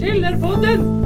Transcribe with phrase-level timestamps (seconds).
[0.00, 1.00] Källarpodden!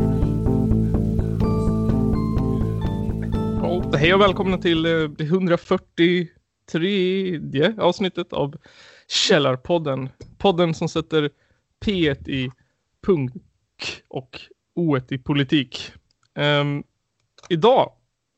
[4.05, 6.29] Hej och välkomna till eh, det 143
[7.79, 8.57] avsnittet av
[9.09, 10.09] Källarpodden.
[10.39, 11.31] Podden som sätter
[11.85, 12.51] P i
[13.07, 13.33] punk
[14.09, 14.41] och
[14.75, 15.93] O i politik.
[16.35, 16.85] Um,
[17.49, 17.93] idag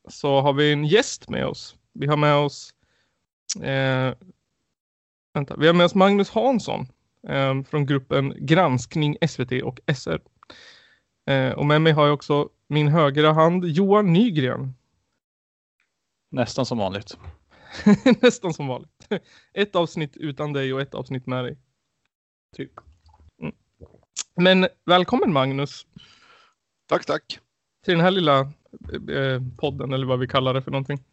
[0.09, 1.75] så har vi en gäst med oss.
[1.93, 2.73] Vi har med oss
[3.61, 4.13] eh,
[5.37, 6.87] vänta, vi har med oss Magnus Hansson
[7.27, 10.21] eh, från gruppen Granskning SVT och SR.
[11.29, 14.73] Eh, och med mig har jag också min högra hand Johan Nygren.
[16.31, 17.17] Nästan som vanligt.
[18.21, 19.07] Nästan som vanligt.
[19.53, 21.57] Ett avsnitt utan dig och ett avsnitt med dig.
[22.55, 22.71] Typ.
[23.41, 23.55] Mm.
[24.35, 25.85] Men välkommen Magnus
[26.87, 27.39] Tack, tack.
[27.85, 31.03] till den här lilla eh, podden eller vad vi kallar det för någonting.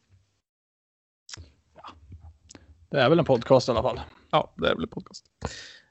[2.94, 4.00] Det är väl en podcast i alla fall.
[4.30, 5.24] Ja, det är väl en podcast.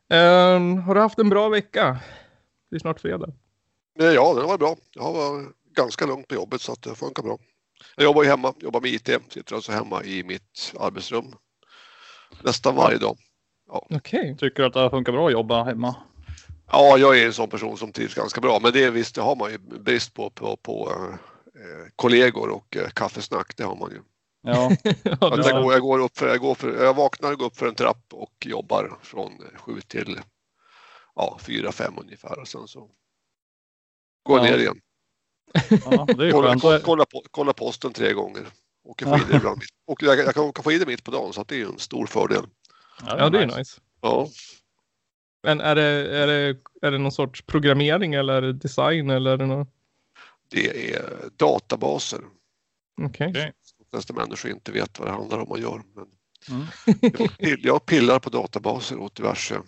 [0.10, 1.98] Ehm, har du haft en bra vecka?
[2.70, 3.34] Det är snart fredag.
[4.00, 4.76] Men Ja, det var bra.
[4.94, 5.46] Jag var
[5.76, 7.38] ganska lugnt på jobbet så att det funkar bra.
[7.96, 11.26] Jag jobbar ju hemma, jobbar med IT, sitter alltså hemma i mitt arbetsrum
[12.44, 13.18] nästan varje dag.
[13.70, 14.36] Okej.
[14.40, 15.96] Tycker du att det funkar bra att jobba hemma?
[16.72, 19.36] Ja, jag är en sån person som trivs ganska bra, men det visst, det har
[19.36, 20.92] man ju brist på, på, på
[21.56, 24.02] eh, kollegor och eh, kaffesnack, det har man ju.
[24.46, 24.72] Ja,
[25.04, 27.46] Ja, Att jag, går, jag, går upp för, jag, går för, jag vaknar och går
[27.46, 30.20] upp för en trapp och jobbar från sju till
[31.16, 32.80] ja, fyra, fem ungefär och sen så
[34.24, 34.52] går jag Ja.
[34.52, 34.82] ner igen.
[35.86, 36.62] ja det är ju Kolla, skönt.
[36.62, 38.46] kolla, kolla, på, kolla posten tre gånger.
[38.84, 39.58] Och jag får det ibland.
[39.58, 41.62] mitt- Och jag, jag kan åka få in det mitt på dagen så att det
[41.62, 42.46] är en stor fördel.
[43.06, 43.82] Ja, det är nice.
[44.02, 44.28] Ja,
[45.44, 45.84] Men är det,
[46.18, 49.68] är det, är det någon sorts programmering eller design eller är det något?
[50.50, 52.22] det är databaser.
[53.02, 53.30] Okej.
[53.30, 53.52] Okej.
[53.94, 55.82] Flesta människor inte vet vad det handlar om man gör.
[55.96, 56.06] Men
[56.50, 56.66] Mm.
[57.60, 59.62] jag pillar på databaser åt diverse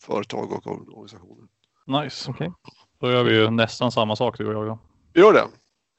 [0.00, 1.48] företag och organisationer.
[1.86, 2.30] Nice.
[2.30, 2.52] Okej.
[3.00, 4.66] Då gör vi ju nästan samma sak du och jag.
[4.66, 4.78] då.
[5.20, 5.44] Gör det?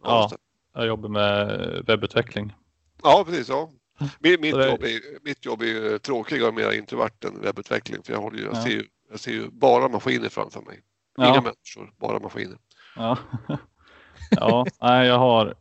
[0.03, 0.31] Ja.
[0.73, 1.47] Jag jobbar med
[1.87, 2.53] webbutveckling.
[3.03, 3.49] ja precis.
[3.49, 3.69] Ja.
[4.19, 8.03] Mitt, mitt, jobb är, mitt jobb är ju tråkigare och mer introvert än webbutveckling.
[8.03, 8.63] För jag, håller ju, jag, Ja.
[8.63, 10.79] ser ju, jag ser ju bara maskiner framför mig.
[11.17, 11.41] Inga Ja.
[11.41, 12.57] människor, bara maskiner.
[12.95, 13.17] Ja.
[14.31, 15.55] ja, nej, jag har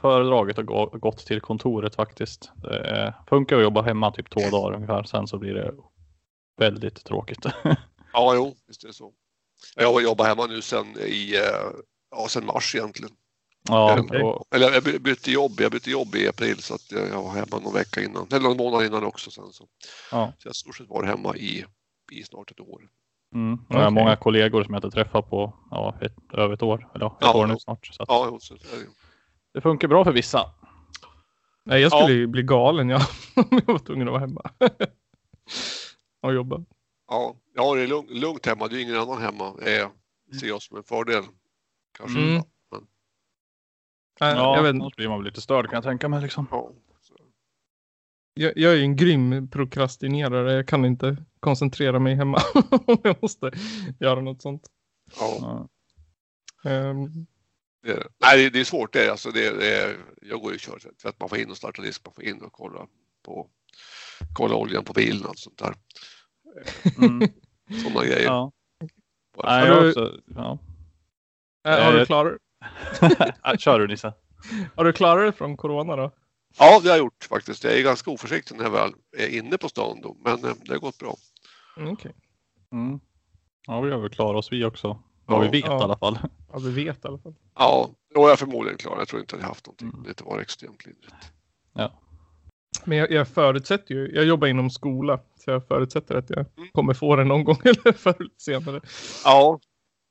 [0.00, 2.50] föredragit och gå, gått till kontoret faktiskt.
[2.62, 5.02] Det funkar att jobba hemma typ två dagar ungefär.
[5.02, 5.74] Sen så blir det
[6.56, 7.46] väldigt tråkigt.
[8.12, 9.12] Ja, jo, visst är det så.
[9.76, 13.10] Jag har jobbat hemma nu sedan i, eh, ja, sedan mars egentligen.
[13.68, 17.22] ja, och, Eller jag by- bytte jobb, jag bytte jobb i april så att jag
[17.22, 19.68] var hemma någon vecka innan, eller någon månad innan också sen så.
[20.10, 20.32] ja.
[20.38, 21.64] Så jag stort sett varit hemma i,
[22.12, 22.82] i snart ett år.
[23.34, 23.58] Mm.
[23.68, 23.94] Jag har Okej.
[23.94, 26.88] många kollegor som jag inte träffat på ja, ett, över ett år.
[26.94, 27.86] Eller ett Ja, år nu snart.
[27.86, 28.54] Så att Ja, så
[29.58, 30.50] det funkar bra för vissa.
[31.64, 31.96] Nej, jag Ja.
[32.04, 33.00] skulle ju bli galen ja,
[33.36, 34.42] om jag var tvungen att vara hemma.
[36.22, 36.64] och jobba.
[37.08, 39.54] ja, jag har det lugnt, lugnt hemma, det är ingen annan hemma.
[39.56, 39.90] Det
[40.40, 41.22] ser jag som en fördel.
[41.98, 42.18] Kanske.
[42.18, 42.34] Mm.
[42.70, 42.86] Men,
[44.20, 44.96] Nej, Ja, jag, vet, inte.
[44.96, 46.22] blir man lite störd kan jag tänka mig.
[46.22, 46.46] Liksom.
[46.50, 46.70] ja.
[47.00, 47.14] Så.
[48.34, 50.52] jag, jag är ju en grym prokrastinerare.
[50.52, 52.38] Jag kan inte koncentrera mig hemma
[52.86, 53.50] om jag måste
[54.00, 54.66] göra något sånt.
[55.20, 55.68] Ja,
[56.62, 56.92] Ja.
[57.82, 59.04] Det, är- nej, det, det är svårt det.
[59.06, 62.14] är- Alltså, det, det är, jag går ju och kör tvättmaskin och startar disk, man
[62.14, 62.86] får in och kolla
[63.24, 63.50] på
[64.34, 65.74] kolla oljan på bilen och allt sånt där.
[66.98, 67.28] Mm.
[67.82, 68.24] Sådana grejer.
[68.24, 68.52] Ja.
[69.44, 70.58] Nej, Har jag du- också, ja.
[71.68, 72.38] äh, har, du klarat,
[73.60, 74.12] Kör du Nisse.
[74.76, 76.10] har du klarat dig från corona då?
[76.58, 77.64] Ja, det har jag gjort faktiskt.
[77.64, 80.72] Jag är ganska oförsiktig när jag väl är inne på stan då, men eh, det
[80.72, 81.16] har gått bra.
[81.76, 82.12] Mm, Okej.
[82.72, 83.00] Mm.
[83.66, 85.02] Ja, vi har väl klarat oss vi också.
[85.28, 85.50] Vad Ja.
[85.50, 85.80] vi vet Ja.
[85.80, 86.18] i alla fall.
[86.52, 87.34] Ja, vi vet i alla fall.
[87.54, 88.98] Ja, då är jag förmodligen klar.
[88.98, 89.88] Jag tror inte att jag haft någonting.
[89.88, 90.02] Mm.
[90.02, 91.14] Det var extremt lindrigt.
[92.84, 96.68] Men jag, jag förutsätter ju, jag jobbar inom skola, så jag förutsätter att jag Mm.
[96.72, 98.80] kommer få det någon gång eller förr senare.
[99.24, 99.60] Ja,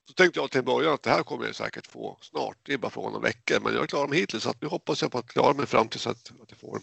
[0.08, 2.58] så tänkte jag till början att det här kommer jag säkert få snart.
[2.64, 4.44] Det är bara frågan om veckor, men jag har klarat mig hittills.
[4.44, 6.80] Så att nu hoppas jag på att klara mig fram tills att, att jag får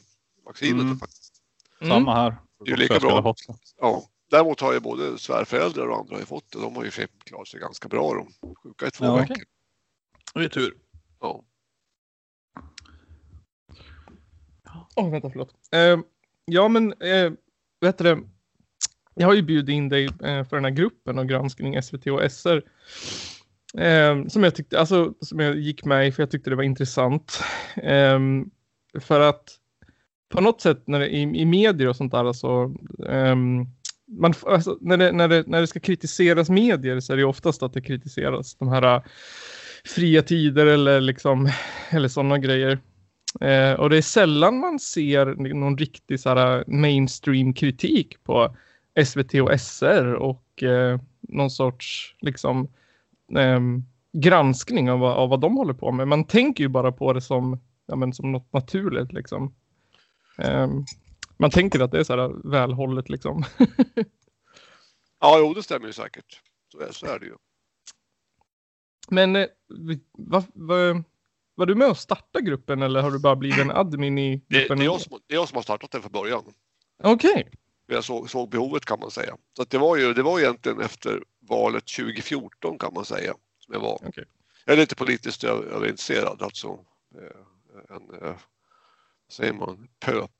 [0.46, 0.82] vaccinet.
[0.82, 0.98] Mm.
[0.98, 1.34] Faktiskt.
[1.80, 1.92] Mm.
[1.92, 2.36] Samma här.
[2.64, 3.34] Det är ju lika bra.
[3.80, 4.02] Ja.
[4.30, 6.58] Däremot har ju både svärföräldrar och andra har ju fått det.
[6.60, 6.90] De har ju
[7.24, 8.14] klarat sig ganska bra.
[8.14, 9.16] De sjuka i två Ja.
[9.16, 9.36] veckor.
[10.34, 10.74] Det är tur.
[11.20, 11.44] Ja.
[14.96, 15.54] Åh, vänta, förlåt.
[15.72, 15.98] Eh,
[16.44, 17.32] ja, men eh,
[17.80, 18.28] vet du?
[19.14, 22.32] Jag har ju bjudit in dig eh, för den här gruppen av granskning SVT och
[22.32, 22.62] SR.
[23.78, 26.62] Eh, som jag tyckte, alltså som jag gick med i för jag tyckte det var
[26.62, 27.40] intressant.
[27.76, 28.18] Eh,
[29.00, 29.58] för att
[30.28, 32.74] på något sätt när det, i, i medier och sånt där alltså,
[33.08, 33.66] ehm,
[34.06, 37.62] man, alltså när, det, när, det, när det ska kritiseras medier så är det oftast
[37.62, 39.02] att det kritiseras de här äh,
[39.84, 41.48] fria tider eller liksom
[41.90, 42.78] eller sådana grejer.
[43.40, 48.56] Eh, och det är sällan man ser någon riktig så här, äh, mainstream kritik på
[49.04, 52.68] SVT och SR och eh, någon sorts liksom
[53.38, 53.60] eh,
[54.12, 56.08] granskning av, av vad de håller på med.
[56.08, 59.54] Man tänker ju bara på det som, ja, men, som något naturligt liksom.
[60.38, 60.68] Eh,
[61.36, 63.44] man tänker att det är så här välhållet liksom.
[65.20, 66.40] ja, jo, det stämmer ju säkert.
[66.72, 67.34] Så är, så är det ju.
[69.08, 69.46] Men eh,
[70.12, 71.02] vad, vad,
[71.54, 74.48] var du med och starta gruppen eller har du bara blivit en admin i gruppen?
[74.48, 76.42] Det, det, är, jag som, det är jag som har startat den från början.
[77.02, 77.30] Okej.
[77.30, 77.44] Okay.
[77.86, 79.36] Jag såg, såg, behovet kan man säga.
[79.56, 83.34] Så det, var ju, det var egentligen efter valet 2014 kan man säga.
[83.58, 84.08] Som jag, var.
[84.08, 84.24] Okay.
[84.64, 86.78] jag är lite politiskt överintresserad, alltså
[87.14, 88.36] eh, en, eh,
[89.28, 90.30] säger man, pöp,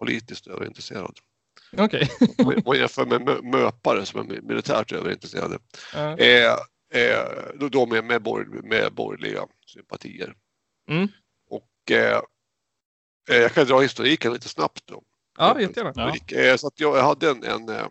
[0.00, 1.18] politiskt överintresserad.
[1.76, 2.10] Okej.
[2.20, 2.54] Okay.
[2.56, 5.58] Om man jämför med möpare som är militärt överintresserade.
[5.94, 6.02] Uh.
[6.02, 6.56] Eh,
[6.94, 10.34] eh, då med, med, borg, med borgerliga sympatier.
[10.88, 11.08] Mm.
[11.50, 12.20] Och eh,
[13.30, 15.02] eh, jag kan dra historiken lite snabbt då.
[15.38, 15.92] Ja, jättegärna.
[16.28, 16.36] Ja.
[16.36, 17.86] Eh, så att jag hade en, en eh,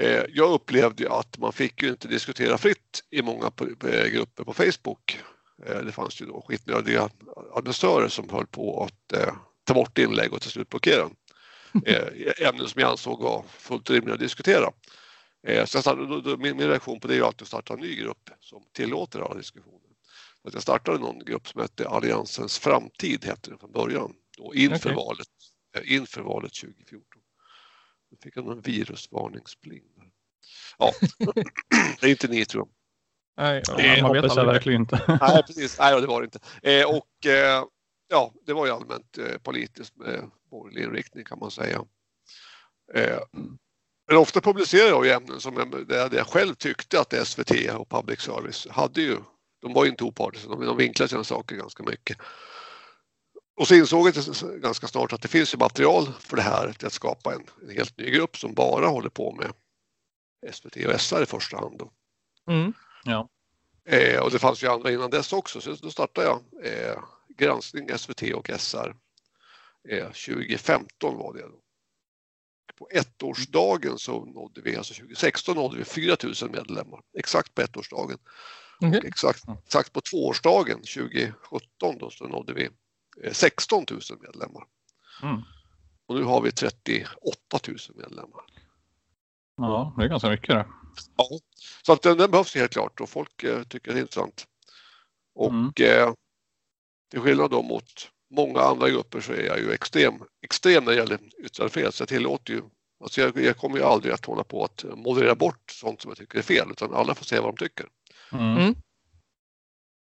[0.00, 3.52] eh, jag upplevde att man fick ju inte diskutera fritt i många
[4.12, 5.20] grupper på Facebook.
[5.84, 7.08] Det fanns ju då skitnödiga
[7.54, 9.20] administratörer som höll på att
[9.68, 11.10] ta bort inlägg och till slut blockera
[12.38, 14.70] ämnen som jag ansåg var fullt rimliga att diskutera.
[15.64, 19.34] Så startade, min, reaktion på det är att starta en ny grupp som tillåter alla
[19.34, 19.88] diskussioner.
[20.42, 24.76] Så jag startade någon grupp som hette Alliansens framtid, hette den från början, då inför,
[24.76, 24.94] okay.
[24.94, 25.28] valet,
[25.76, 27.04] eh, inför valet 2014.
[28.10, 29.82] Då fick jag en virusvarningspling.
[30.78, 30.92] Ja,
[32.00, 32.74] det är inte ni tror jag.
[33.44, 35.18] Nej, det hoppas jag verkligen inte.
[35.20, 35.78] Nej, precis.
[35.78, 36.40] Nej, det var det inte.
[36.62, 37.64] Eh, och eh,
[38.08, 41.84] ja, det var ju allmänt eh, politiskt med borgerlig inriktning kan man säga.
[42.94, 43.18] Eh,
[44.08, 47.88] men ofta publicerar jag ju ämnen som jag, där jag själv tyckte att SVT och
[47.88, 49.16] public service hade ju
[49.60, 52.18] de var ju inte opartiska, de, de vinklade sina saker ganska mycket.
[53.56, 54.14] Och så insåg jag
[54.60, 57.76] ganska snart att det finns ju material för det här till att skapa en, en
[57.76, 59.52] helt ny grupp som bara håller på med
[60.54, 61.82] SVT och SR i första hand.
[62.50, 62.72] Mm.
[63.04, 63.28] Ja.
[63.84, 66.98] Eh, och det fanns ju andra innan dess också, så då startade jag eh,
[67.38, 68.94] granskning SVT och SR.
[69.88, 71.42] Eh, 2015 var det.
[71.42, 71.60] Då.
[72.78, 78.18] På ettårsdagen så nådde vi, alltså 2016 nådde vi 4 000 medlemmar, exakt på ettårsdagen.
[78.82, 78.94] Mm.
[79.04, 82.68] Exakt, exakt på tvåårsdagen 2017 då, så nådde vi
[83.32, 84.64] 16 eh, 000 medlemmar.
[85.22, 85.42] Mm.
[86.06, 87.08] Och nu har vi 38
[87.68, 88.42] 000 medlemmar.
[89.56, 90.66] Ja, det är ganska mycket det.
[91.16, 91.28] Ja,
[91.82, 94.46] så att den, den behövs helt klart och folk eh, tycker det är intressant.
[95.34, 95.72] Och mm.
[95.80, 96.12] eh,
[97.10, 100.98] till skillnad då mot många andra grupper så är jag ju extrem, extrem när det
[100.98, 102.62] gäller yttrandefrihet så jag tillåter ju
[103.00, 106.18] Alltså jag, jag kommer ju aldrig att hålla på att moderera bort sånt som jag
[106.18, 107.86] tycker är fel utan alla får säga vad de tycker.
[108.32, 108.56] Mm.
[108.56, 108.74] mm.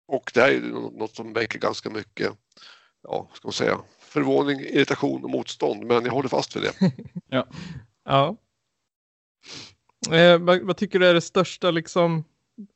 [0.07, 0.61] Och det här är
[0.99, 2.31] något som väcker ganska mycket,
[3.03, 6.73] ja, ska man säga, förvåning, irritation och motstånd, men jag håller fast vid det.
[7.29, 7.47] ja.
[8.03, 8.37] ja.
[10.11, 12.23] Eh, vad, vad, tycker du är det största, liksom,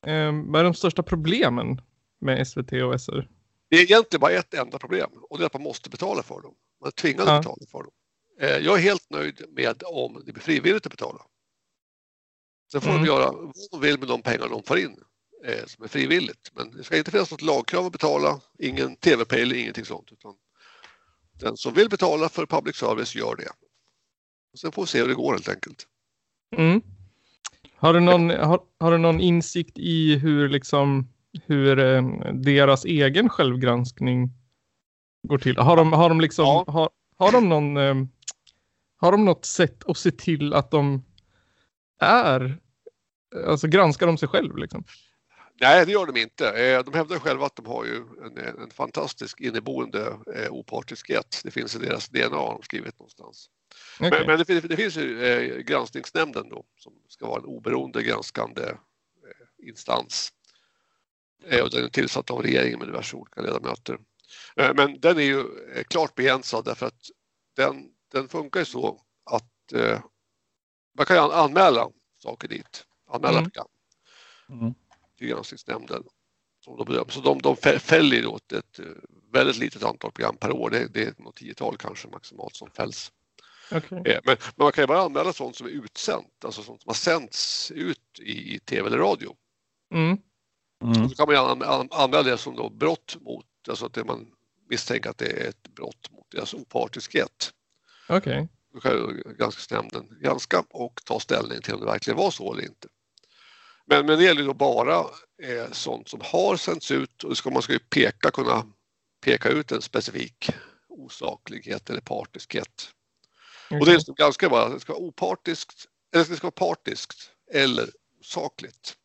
[0.05, 1.81] eh, vad är de största problemen
[2.21, 3.27] med SVT och SR?
[3.69, 6.41] Det är egentligen bara ett enda problem och det är att man måste betala för
[6.41, 6.55] dem.
[6.81, 7.35] Man är tvingad ja.
[7.35, 7.91] att betala för dem.
[8.39, 11.21] Eh, jag är helt nöjd med om det blir frivilligt att betala.
[12.71, 13.01] Sen får mm.
[13.01, 14.97] de göra vad de vill med de pengar de får in
[15.45, 16.51] eh, som är frivilligt.
[16.53, 20.11] Men det ska inte finnas något lagkrav att betala, ingen tv-pay eller ingenting sånt.
[20.11, 20.33] Utan
[21.39, 23.51] den som vill betala för public service gör det.
[24.57, 25.87] Sen får vi se hur det går helt enkelt.
[26.57, 26.81] Mm.
[27.75, 31.07] Har, du någon, har, har, du någon insikt i hur, liksom,
[31.45, 34.29] hur eh, deras egen självgranskning
[35.27, 35.57] går till?
[35.57, 36.65] Har de, har de, liksom, ja.
[36.67, 37.95] har, har de någon eh,
[38.97, 41.05] har de något sätt att se till att de
[42.01, 42.59] är,
[43.47, 44.83] alltså granskar de sig själv liksom?
[45.61, 46.49] Nej, det gör de inte.
[46.49, 47.95] Eh, de hävdar själva att de har ju
[48.25, 50.17] en, en fantastisk inneboende
[50.49, 51.41] opartiskhet.
[51.43, 53.49] Det finns i deras DNA har de skrivit någonstans.
[53.99, 54.09] Okay.
[54.09, 58.03] Men, men det, finns, det, finns ju eh, granskningsnämnden då som ska vara en oberoende
[58.03, 60.33] granskande eh, instans.
[61.45, 63.97] Eh, och den är tillsatt av regeringen med diverse olika ledamöter.
[64.55, 65.39] Eh, men den är ju
[65.75, 67.01] eh, klart begränsad därför att
[67.55, 69.45] den, den funkar ju så att
[70.97, 71.89] man kan anmäla
[72.23, 73.43] saker dit, anmäla mm.
[73.43, 73.67] program.
[74.49, 74.73] Mm
[75.19, 76.03] till granskningsnämnden.
[76.65, 78.79] Så de, de fäller åt ett
[79.33, 80.69] väldigt litet antal program per år.
[80.69, 83.11] Det, det är något tiotal kanske maximalt som fälls.
[83.71, 84.01] Okay.
[84.05, 86.95] Men, men, man kan ju bara anmäla sånt som är utsänt, alltså sånt som har
[86.95, 89.35] sänts ut i, i tv eller radio.
[89.93, 90.17] Mm.
[90.83, 91.09] Mm.
[91.09, 94.27] Så kan man an, an, anmäla det som då brott mot, alltså att man
[94.69, 97.53] misstänker att det är ett brott mot deras opartiskhet.
[98.09, 98.17] Okej.
[98.17, 98.47] Okay.
[98.73, 102.87] Då kan granskningsnämnden granska och ta ställning till om det verkligen var så eller inte.
[103.85, 104.99] Men, men det gäller då bara
[105.43, 108.65] eh, sånt som har sänts ut och ska, man ska ju peka, kunna
[109.21, 110.49] peka ut en specifik
[110.87, 112.89] osaklighet eller partiskhet.
[113.67, 113.79] Okay.
[113.79, 117.89] Och det är ganska bara, det ska vara opartiskt, eller det ska vara partiskt eller
[118.19, 118.95] osakligt.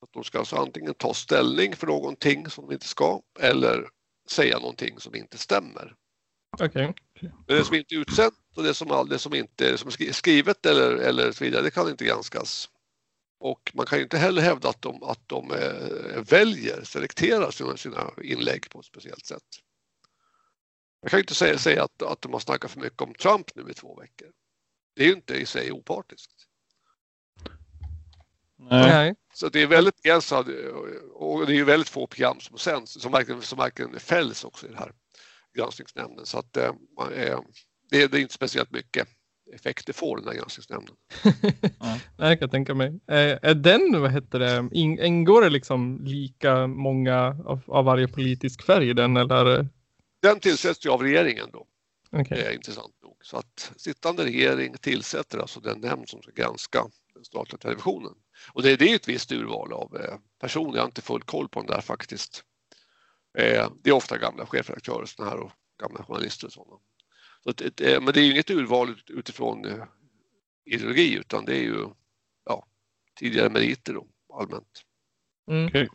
[0.00, 3.88] Att de ska alltså antingen ta ställning för någonting som de inte ska eller
[4.30, 5.94] säga någonting som inte stämmer.
[6.62, 6.92] Okay.
[7.20, 10.96] Men det som inte är utsänt och det som, det som inte är skrivet eller,
[10.96, 12.70] eller så vidare, det kan inte granskas.
[13.40, 17.76] Och man kan ju inte heller hävda att de, att de eh, väljer, selekterar sina,
[17.76, 19.42] sina inlägg på ett speciellt sätt.
[21.00, 23.54] Jag kan ju inte säga, säga att, att de har snackat för mycket om Trump
[23.54, 24.28] nu i två veckor.
[24.94, 26.32] Det är ju inte i sig opartiskt.
[28.56, 29.14] Nej.
[29.38, 30.46] Så det är väldigt begränsat
[31.12, 34.68] och det är väldigt få program som sänds som verkligen, som verkligen fälls också i
[34.68, 34.92] den här
[35.56, 36.26] granskningsnämnden.
[36.26, 36.72] Så att eh,
[37.90, 39.08] det, är, det är inte speciellt mycket
[39.54, 40.96] effekt det får den här granskningsnämnden.
[41.80, 43.00] Nej, jag kan tänka mig.
[43.06, 44.68] Är, är den, vad heter det,
[45.06, 49.68] ingår det liksom lika många av, av varje politisk färg i den eller?
[50.22, 51.66] Den tillsätts ju av regeringen då.
[52.20, 52.38] Okay.
[52.38, 53.16] Det är intressant nog.
[53.22, 58.12] Så att sittande regering tillsätter alltså den nämnd som ska granska den statliga televisionen.
[58.52, 61.48] Och det, det är ett visst urval av eh, personer, jag har inte full koll
[61.48, 62.44] på den där faktiskt.
[63.38, 66.76] Eh, det är ofta gamla chefredaktörer såna här och gamla journalister och sådana.
[67.44, 69.66] Så att, eh, men det är ju inget urval utifrån
[70.64, 71.86] ideologi utan det är ju
[72.44, 72.66] ja,
[73.18, 74.82] tidigare meriter då, allmänt.
[75.50, 75.66] Mm.
[75.66, 75.88] Okay.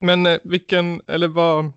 [0.00, 1.72] Men vilken, eller vad,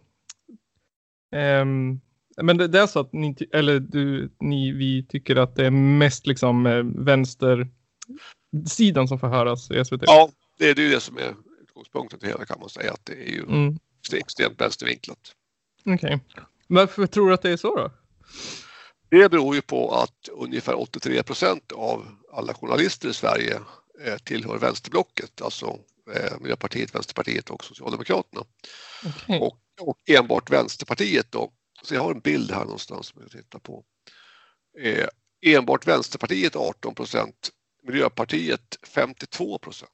[1.36, 2.00] ehm,
[2.42, 5.72] men det, det, är så att ni, eller du, ni, vi tycker att det är
[5.72, 6.84] mest liksom eh,
[8.54, 10.02] vänstersidan som får höras i SVT?
[10.02, 13.14] Ja, det är ju det som är utgångspunkten till hela kan man säga att det
[13.14, 13.80] är ju mm.
[14.14, 15.36] extremt vänstervinklat.
[15.86, 15.96] Okej.
[15.96, 16.20] Okay.
[16.68, 17.92] Varför tror du att det är så då?
[19.10, 23.60] Det beror ju på att ungefär 83 procent av alla journalister i Sverige
[24.06, 25.80] eh, tillhör vänsterblocket, alltså
[26.16, 28.42] eh, Miljöpartiet, Vänsterpartiet och Socialdemokraterna.
[29.06, 29.40] Okay.
[29.40, 31.52] Och, och, enbart Vänsterpartiet då,
[31.84, 33.84] så jag har en bild här någonstans som jag tittar på.
[34.80, 35.08] Eh,
[35.46, 37.50] enbart Vänsterpartiet 18 procent,
[37.84, 39.92] Miljöpartiet 52 procent.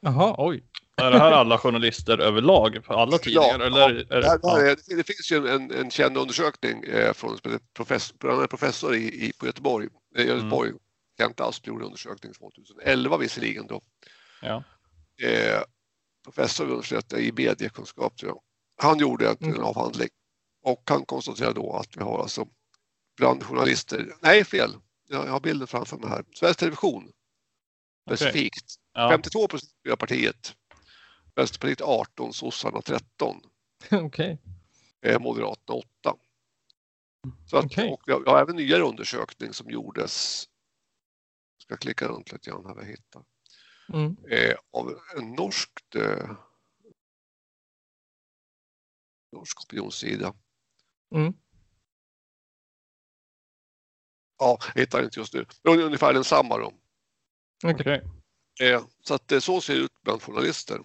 [0.00, 0.64] Jaha, oj.
[0.96, 3.58] Är det här alla journalister överlag på alla tidningar?
[3.58, 4.06] Ja, eller?
[4.10, 8.46] Ja, det, här, det, det, finns ju en, en känd undersökning eh, från en professor,
[8.46, 10.80] professor i, i, på Göteborg, eh, Göteborg mm.
[11.18, 13.80] Kent Asp gjorde undersökning 2011 visserligen då.
[14.42, 14.64] Ja.
[15.22, 15.60] Eh,
[16.24, 18.40] professor vid universitetet i mediekunskap tror jag.
[18.88, 19.54] Han gjorde en, mm.
[19.54, 20.08] en avhandling
[20.62, 22.46] och han konstaterade då att vi har alltså
[23.16, 24.70] bland journalister, nej fel,
[25.08, 27.10] jag, jag har bilden framför mig här, Sveriges Television
[28.06, 28.64] specifikt.
[28.64, 29.02] Okay.
[29.02, 29.10] Ja.
[29.10, 30.56] 52 procent Miljöpartiet,
[31.34, 33.40] Vänsterpartiet 18, sossarna 13.
[33.90, 34.38] Okej.
[35.00, 35.18] Okay.
[35.18, 36.16] Moderaterna 8.
[37.46, 37.90] Så att, okay.
[37.90, 40.44] och vi har, även nyare undersökning som gjordes,
[41.56, 43.24] jag ska klicka runt lite grann här jag hittar,
[43.92, 44.16] mm.
[44.30, 46.30] eh, av en norsk eh,
[49.32, 50.34] norsk opinionssida.
[51.14, 51.32] Mm.
[54.38, 55.46] Ja, jag hittar inte just nu.
[55.62, 56.72] Ungefär densamma då.
[57.64, 58.00] Okay.
[58.60, 60.80] Eh, så att det så ser det ut bland journalister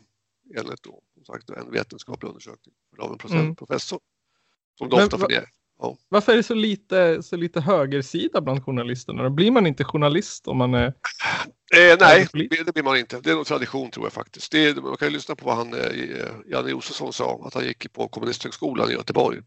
[0.57, 3.55] enligt då, som sagt, en vetenskaplig undersökning av en mm.
[3.55, 3.99] professor.
[4.77, 5.49] Som de ofta fungerar.
[5.79, 5.97] Ja.
[6.09, 9.29] Varför är det så lite, så lite högersida bland journalisterna?
[9.29, 10.85] Blir man inte journalist om man är...
[11.75, 13.19] Eh, nej, det blir man inte.
[13.19, 14.51] Det är nog tradition tror jag faktiskt.
[14.51, 17.63] Det är, man kan ju lyssna på vad han, eh, Janne Josefsson sa, att han
[17.63, 19.41] gick på Kommunisthögskolan i Göteborg.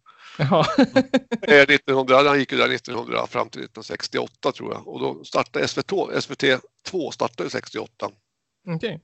[1.49, 4.89] Eh, 1900, han gick ju där 1900 fram till 1968 tror jag.
[4.89, 6.45] Och då startade SVT, SVT
[6.85, 8.11] 2 startade 68.
[8.77, 8.99] Okay.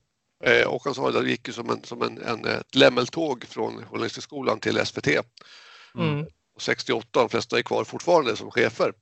[0.44, 3.44] Eh, och han sa att det gick ju som, en, som en, en, ett lämmeltåg
[3.44, 5.08] från Journalisthögskolan till SVT.
[5.98, 6.26] Mm.
[6.54, 8.92] Och 68, de flesta är kvar fortfarande som chefer.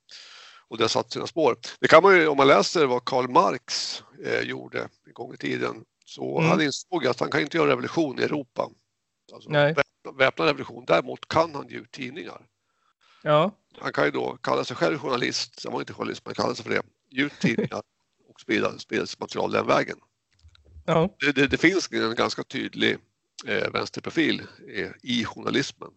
[0.69, 1.57] Och det har satt sina spår.
[1.81, 5.37] Det kan man ju, om man läser vad Karl Marx eh, gjorde en gång i
[5.37, 6.51] tiden, så mm.
[6.51, 8.71] han insåg att han kan inte göra revolution i Europa.
[9.33, 9.75] Alltså, Nej.
[10.19, 10.85] Väpnad revolution.
[10.87, 12.47] Däremot kan han ge ut tidningar.
[13.23, 13.51] Ja.
[13.79, 16.65] Han kan ju då kalla sig själv journalist, han var inte journalist, men kallade sig
[16.65, 17.83] för det, ge ut tidningar
[18.29, 19.97] och sprida, sprida material den vägen.
[20.87, 21.17] Ja.
[21.19, 22.99] Det, det, det, finns en ganska tydlig
[23.47, 25.91] eh, vänsterprofil eh, i journalismen.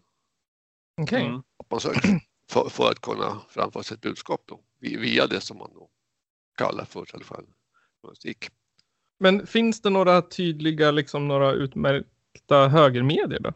[1.01, 1.21] Okej.
[1.21, 1.29] Okay.
[1.29, 2.19] Mm.
[2.49, 5.89] För, för, att kunna framföra sitt budskap då, via det som man då
[6.57, 7.45] kallar för traditionell
[8.01, 8.49] journalistik.
[9.19, 13.53] Men finns det några tydliga, liksom några utmärkta högermedier då?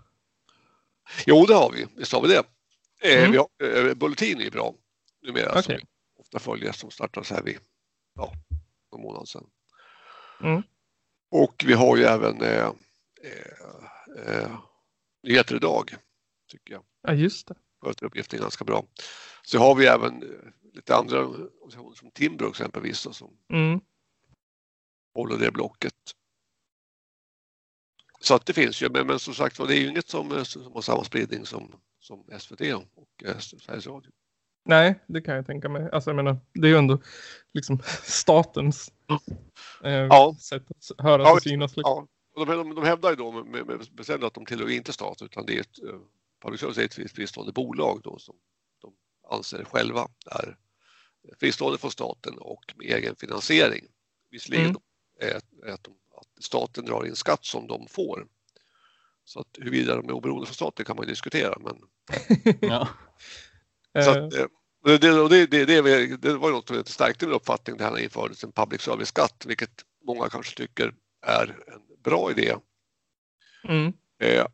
[1.25, 1.88] Jo, det har vi.
[1.98, 2.44] Visst har vi det.
[3.01, 3.32] Eh, mm.
[3.32, 3.48] vi har,
[3.88, 4.74] eh, Bulletin är bra
[5.22, 5.80] numera okay.
[5.80, 5.88] som
[6.18, 7.58] ofta följer som startade så här vid
[8.16, 8.34] ja,
[8.92, 9.50] någon månad sedan.
[10.42, 10.63] Mm.
[11.32, 12.72] Och vi har ju även eh,
[13.24, 14.60] eh, eh,
[15.24, 15.96] Nyheter idag,
[16.51, 16.84] tycker jag.
[17.01, 17.56] Ja, just det.
[17.82, 18.86] Sköter uppgiften ganska bra.
[19.44, 20.24] Så har vi även
[20.74, 23.80] lite andra organisationer som Timbro exempelvis då, som mm.
[25.13, 25.94] håller det blocket.
[28.22, 30.74] Så att det finns ju, men, men som sagt det är ju inget som, som
[30.74, 32.62] har samma spridning som, som SVT
[32.96, 34.12] och eh, Sveriges Radio.
[34.66, 35.90] Nej, det kan jag tänka mig.
[35.92, 37.00] Alltså jag menar, det är ju ändå
[37.54, 38.92] liksom statens
[39.84, 40.36] eh, Ja.
[40.40, 41.78] sätt att höras Ja, och synas.
[41.78, 42.08] Liksom.
[42.36, 44.70] Ja, och de, de, de hävdar ju då med, med, med bestämdhet att de tillhör
[44.70, 46.00] inte staten utan det är ett, eh,
[46.44, 48.36] public service är ett fristående bolag då som
[48.82, 48.94] de
[49.32, 50.56] anser själva är
[51.40, 53.86] fristående från staten och med egen finansiering.
[54.32, 54.82] Visserligen Mm.
[55.20, 58.28] är, är att, de, att staten drar in skatt som de får.
[59.24, 61.76] Så att huruvida de är oberoende från staten kan man ju diskutera men
[62.62, 62.88] Ja.
[64.04, 64.46] Så att, eh,
[64.84, 68.44] det, det, det, det, var något som stärkte min uppfattning det här när det infördes
[68.44, 70.94] en public service-skatt, vilket många kanske tycker
[71.26, 72.56] är en bra idé.
[73.68, 74.46] mm, Eh,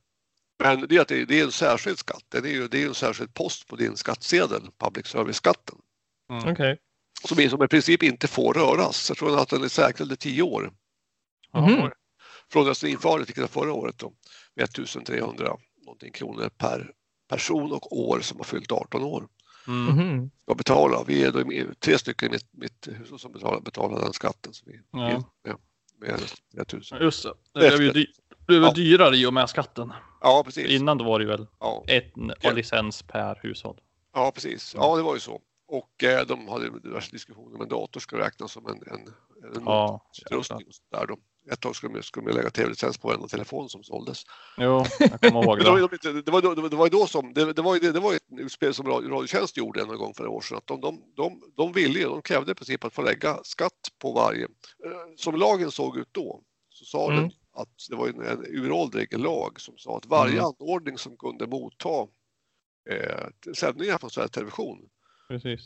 [0.59, 2.93] men det är att det, är en särskild skatt, det är ju det är en
[2.93, 5.75] särskild post på din skattsedel, public service-skatten,
[6.29, 6.51] Mm.
[6.51, 6.77] Okej.
[7.27, 9.09] som, som i princip inte får röras.
[9.09, 10.71] Jag tror att den är säkrad i tio år
[11.61, 11.91] Mhm.
[12.51, 14.13] från infördes, vilket var förra året, då,
[14.55, 16.91] med 1300 någonting kronor per
[17.29, 19.27] person och år som har fyllt 18 år.
[19.67, 19.89] Mm.
[19.89, 20.07] Mm.
[20.17, 20.31] Mhm.
[20.41, 21.03] ska betala.
[21.07, 24.53] Vi är då tre stycken i mitt, mitt hushåll som betalar, betalar den skatten.
[24.53, 25.09] Så vi Ja.
[25.09, 25.57] är med,
[25.99, 26.19] med
[26.55, 26.97] 3000.
[27.01, 27.33] Just det.
[27.53, 28.71] Det blev ju dy- det blev Ja.
[28.73, 29.93] dyrare i och med skatten.
[30.21, 30.71] Ja, precis.
[30.71, 32.51] Innan då var det ju väl Ja, en Ja.
[32.51, 33.77] licens per hushåll.
[34.13, 34.73] ja, precis.
[34.77, 35.41] Ja, det var ju så.
[35.67, 39.07] Och eh, de hade diverse diskussioner om en dator ska räknas som en, en,
[39.55, 40.67] en Ja, utrustning.
[40.67, 41.17] Och så där då.
[41.51, 44.23] Ett tag skulle de, skulle de lägga tv-licens på varenda telefon som såldes.
[44.57, 45.97] Jo, jag kommer ihåg då, det.
[46.03, 48.23] de, det, var det var ju då som, det, det var det, det var ett
[48.39, 50.57] utspel som Radio- Radiotjänst gjorde en gång för några år sedan.
[50.57, 53.71] Att de, de, de, de ville ju, de krävde i princip att få lägga skatt
[54.01, 54.43] på varje.
[54.43, 57.21] eh, Som lagen såg ut då så sa Mm.
[57.21, 60.45] den att det var en, en uråldrig lag som sa att varje Mm.
[60.45, 62.07] anordning som kunde motta
[62.91, 64.77] eh, sändningar från Sveriges Television
[65.27, 65.59] Precis.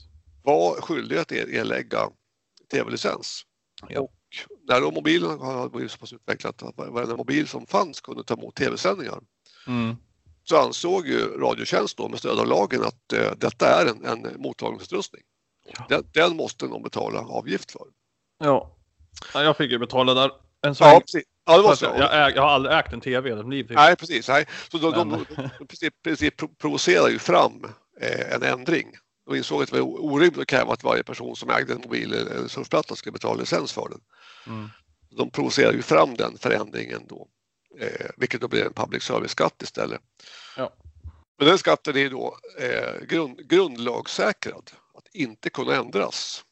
[0.43, 1.99] var skyldig att er- erlägga
[2.71, 3.41] tv-licens.
[3.89, 4.01] Ja.
[4.01, 4.13] Och
[4.67, 5.39] när då mobilen
[5.71, 9.19] blivit så pass utvecklat att varenda mobil som fanns kunde ta emot tv-sändningar
[9.67, 9.95] Mm.
[10.43, 14.41] så ansåg ju Radiotjänst då med stöd av lagen att eh, detta är en, en
[14.41, 15.21] mottagningsutrustning.
[15.77, 15.85] Ja.
[15.89, 17.81] Den, den måste de betala avgift för.
[18.39, 18.75] Ja.
[19.33, 20.31] Ja, Jag fick ju betala där
[20.61, 20.93] en sväng.
[20.93, 21.23] Ja, precis.
[21.45, 21.85] Ja, det var så.
[21.85, 23.67] jag, jag, äg, jag har aldrig ägt en tv i hela mitt.
[23.67, 23.77] Typ.
[23.77, 24.27] Nej, precis.
[24.27, 24.45] Nej.
[24.71, 25.49] Så de, de, Men- de,
[25.79, 27.63] de, precis pro- provocerar ju fram
[28.01, 28.87] eh, en ändring.
[29.29, 32.13] De insåg att det var orimligt att kräva att varje person som ägde en mobil
[32.13, 34.01] eller surfplatta skulle betala licens för den.
[34.47, 34.69] Mm.
[35.09, 37.27] De provocerar ju fram den förändringen då,
[37.79, 40.01] eh, vilket då blir en public service-skatt istället.
[40.57, 40.73] Ja.
[41.37, 46.43] Men den skatten är då eh, grund, grundlagssäkrad, att inte kunna ändras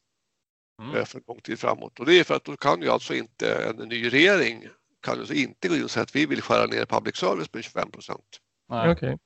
[0.81, 0.95] Mm.
[0.95, 1.99] eh, för lång tid framåt.
[1.99, 4.67] Och det är för att då kan ju alltså inte en ny regering
[5.01, 7.53] kan ju alltså inte gå in och säga att vi vill skära ner public service
[7.53, 8.39] med 25 procent.
[8.69, 9.17] Nej.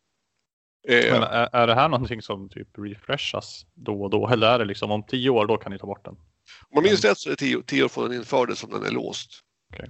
[0.87, 4.27] Eh, Men är, är det här någonting som typ refreshas då och då?
[4.27, 6.13] Eller är det liksom om tio år då kan ni ta bort den?
[6.69, 8.83] om man minns rätt så är det tio, tio år från den infördes som den
[8.85, 9.29] är låst.
[9.73, 9.89] Okej.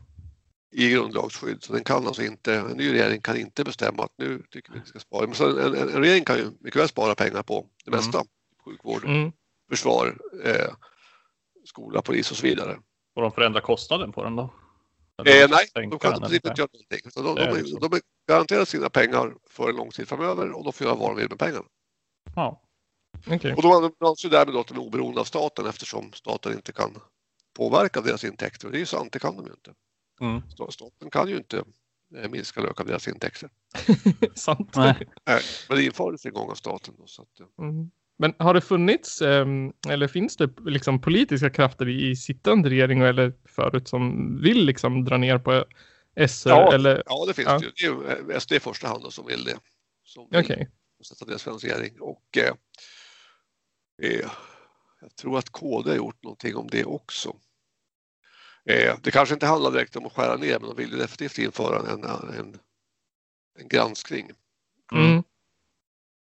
[0.73, 4.43] I grundlagsskydd, så den kan alltså inte, en ny regering kan inte bestämma att nu
[4.49, 5.25] tycker vi att vi ska spara.
[5.25, 7.97] Men så en, en, en regering kan ju mycket väl spara pengar på det Mm.
[7.97, 8.23] mesta.
[8.65, 9.31] Sjukvård, Mm.
[9.69, 10.73] försvar, eh,
[11.65, 12.77] skola, polis och så vidare.
[13.13, 14.53] Får de förändra kostnaden på den då?
[15.27, 16.99] Eh, nej, de kan inte göra någonting.
[17.05, 19.91] Utan de, Det är de, liksom- de, de är garanterat sina pengar för en lång
[19.91, 21.65] tid framöver och de får göra vad de vill med pengarna.
[22.35, 22.61] Ja.
[23.27, 23.53] Okej.
[23.53, 26.97] Och de anser därmed att de är oberoende av staten eftersom staten inte kan
[27.57, 28.65] påverka deras intäkter.
[28.67, 29.73] Och det är ju sant, det kan de ju inte.
[30.21, 30.41] Mm.
[30.41, 31.63] Sta- Staten kan ju inte
[32.17, 33.49] eh, minska eller öka deras intäkter.
[34.35, 34.75] Sant.
[34.75, 35.07] Nej.
[35.25, 36.93] Nej, men det infördes en gång av staten.
[36.97, 37.91] Då, så att, eh, Mm.
[38.21, 43.33] Men har det funnits, ehm, eller finns det liksom politiska krafter i, sittande regering eller
[43.45, 45.65] förut som vill liksom dra ner på
[46.27, 46.49] SR?
[46.49, 46.73] Ja.
[46.73, 47.59] Eller, ja, det finns Ja.
[47.59, 47.71] det ju.
[47.71, 49.57] Det är ju eh, SD i första hand som vill det.
[50.03, 50.69] Som vill okej.
[51.03, 52.01] sätta deras finansiering.
[52.01, 52.53] Och eh,
[54.03, 54.29] eh,
[55.01, 57.35] jag tror att KD har gjort någonting om det också.
[58.65, 61.37] Eh, det kanske inte handlar direkt om att skära ner, men de vill ju definitivt
[61.37, 62.03] införa en,
[62.39, 62.57] en,
[63.59, 64.31] en granskning
[64.93, 65.23] Mm.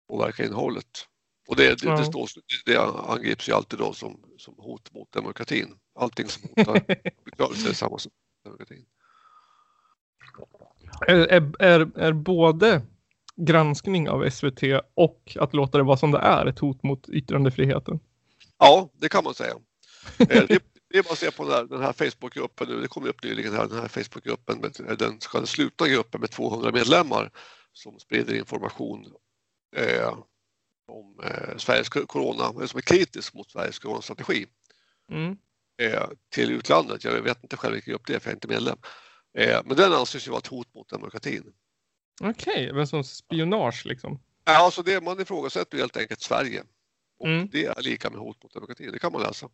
[0.08, 1.06] påverka innehållet.
[1.48, 2.28] Och det, det, det, står,
[2.66, 2.76] det
[3.10, 5.74] angrips ju alltid då som, som hot mot demokratin.
[5.94, 6.82] Allting som hotar
[7.38, 8.12] rörelse är samma som
[8.44, 8.84] demokratin.
[11.06, 11.16] Är,
[11.62, 12.82] är, är, både
[13.36, 14.62] granskning av SVT
[14.94, 18.00] och att låta det vara som det är ett hot mot yttrandefriheten?
[18.58, 19.54] Ja, det kan man säga.
[20.18, 22.80] Eh, det, det är bara att se på den här, den här Facebookgruppen nu.
[22.80, 26.30] Det kom upp nyligen här, den här Facebookgruppen, med, den så kallade slutna gruppen med
[26.30, 27.30] 200 medlemmar
[27.72, 29.06] som sprider information
[29.76, 30.18] eh,
[30.88, 34.46] om eh, Sveriges corona, som är kritisk mot Sveriges coronastrategi.
[35.12, 35.36] Mm.
[35.82, 37.04] eh, till utlandet.
[37.04, 38.78] Jag vet inte själv vilken grupp det är för jag är inte medlem.
[39.38, 41.52] Eh, men den anses ju vara ett hot mot demokratin.
[42.20, 44.20] Okej, men som spionage liksom?
[44.44, 46.62] Ja, alltså det, man ifrågasätter helt enkelt Sverige.
[47.18, 47.48] Och Mm.
[47.52, 49.48] det är lika med hot mot demokratin, det kan man läsa.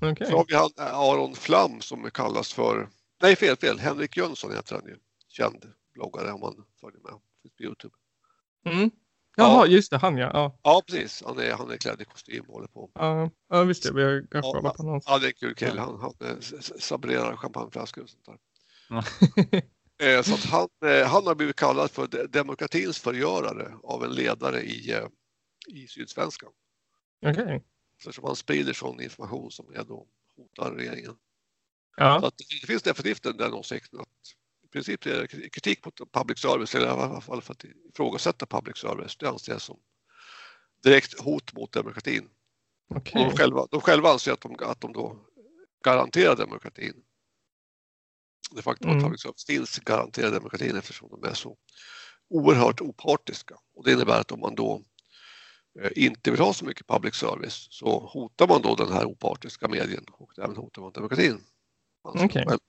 [0.00, 0.26] Okej.
[0.26, 2.88] Så har vi han Aron Flam som kallas för,
[3.22, 4.96] nej fel, fel, Henrik Jönsson heter han ju.
[5.28, 7.12] Känd bloggare om man följer med
[7.56, 7.94] på Youtube.
[8.66, 8.90] Mm.
[9.38, 10.30] Jaha, just det, han ja.
[10.34, 11.22] Ja, Ja, precis.
[11.26, 12.90] Han är, han är klädd i kostym och håller på.
[12.94, 13.92] ja, ja visst det.
[13.92, 15.00] Vi har Ja, kollat på någon.
[15.06, 15.80] Ja, det är en kul kille.
[15.80, 16.36] Han, han eh,
[16.78, 19.62] sabrerar champagneflaskor och sånt där.
[20.02, 24.10] Eh, Så att han, eh, han har blivit kallad för de- demokratins förgörare av en
[24.10, 25.00] ledare i,
[25.68, 26.50] i Sydsvenskan.
[27.26, 27.64] Okej.
[27.98, 31.12] Eftersom han sprider sån information som är då hotar regeringen.
[31.12, 31.16] Så
[31.96, 32.26] Ja.
[32.26, 34.08] att det finns definitivt den, den åsikten att
[34.72, 35.00] princip
[35.52, 39.62] kritik mot public service, eller i alla fall för att ifrågasätta public service, det anses
[39.62, 39.78] som
[40.82, 42.28] direkt hot mot demokratin.
[42.94, 43.24] Okej.
[43.24, 45.26] de, själva, de själva anser att de, att de då
[45.84, 47.02] garanterar demokratin.
[48.50, 48.98] Det faktum Mm.
[48.98, 51.56] att public service finns garanterar demokratin eftersom de är så
[52.28, 53.54] oerhört opartiska.
[53.74, 54.82] Och det innebär att om man då
[55.82, 59.68] eh, inte vill ha så mycket public service så hotar man då den här opartiska
[59.68, 61.44] medien och därmed hotar man demokratin.
[62.04, 62.44] Anser de Okej.
[62.46, 62.64] själva.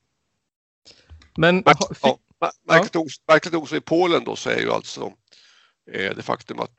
[1.37, 4.49] Men Märk- ha, fi- Ja, mär- märkligt nog- märkligt nog så i Polen då så
[4.49, 5.13] är ju alltså
[5.91, 6.71] eh, det faktum att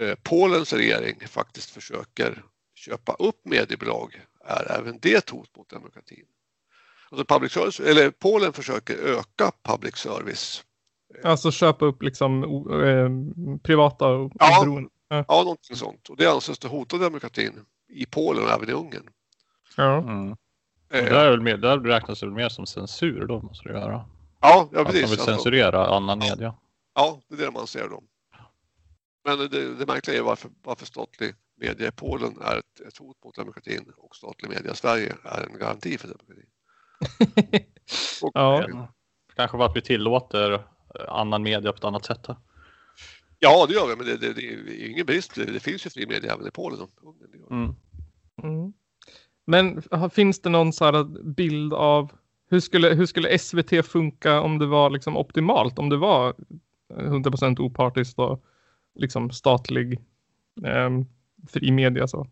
[0.00, 2.42] eh, Polens regering faktiskt försöker
[2.74, 6.24] köpa upp mediebolag är även det ett hot mot demokratin.
[7.10, 10.64] Alltså public service, eller Polen försöker öka public service.
[11.24, 13.08] alltså köpa upp liksom o, eh,
[13.62, 14.60] privata och Ja.
[14.60, 14.90] oberoende.
[15.08, 15.24] Ja.
[15.28, 16.08] Ja, någonting sånt.
[16.08, 19.08] Och det anses det hota demokratin i Polen och även i Ungern.
[19.76, 19.98] Ja.
[19.98, 20.36] Mm.
[20.94, 23.74] Och Eh, det, är väl mer, det räknas väl mer som censur då måste det
[23.78, 23.92] göra.
[23.92, 24.06] ja,
[24.40, 25.02] ja, Att de precis.
[25.02, 26.54] vill Alltså, censurera annan media.
[26.94, 28.02] ja, det är det man ser då.
[29.24, 33.24] Men det, det märkliga är varför, varför statlig media i Polen är ett, ett hot
[33.24, 36.46] mot demokratin och statlig media i Sverige är en garanti för demokratin.
[38.22, 38.62] Och, Ja.
[38.68, 38.84] eh,
[39.36, 40.60] Kanske för att vi tillåter eh,
[41.08, 42.22] annan media på ett annat sätt.
[42.22, 42.36] då.
[43.38, 45.34] ja, det gör vi, men det, det, det är ju ingen brist.
[45.34, 46.78] Det, det finns ju fri media även i Polen.
[46.78, 47.54] Det det.
[47.54, 47.74] Mm.
[48.42, 48.72] Mm.
[49.46, 52.12] Men finns det någon så här bild av
[52.50, 55.78] hur skulle, hur skulle SVT funka om det var liksom optimalt?
[55.78, 56.34] Om det var
[56.94, 58.44] 100% opartiskt och
[58.94, 60.00] liksom statlig
[60.66, 61.04] ehm,
[61.48, 62.26] fri media så?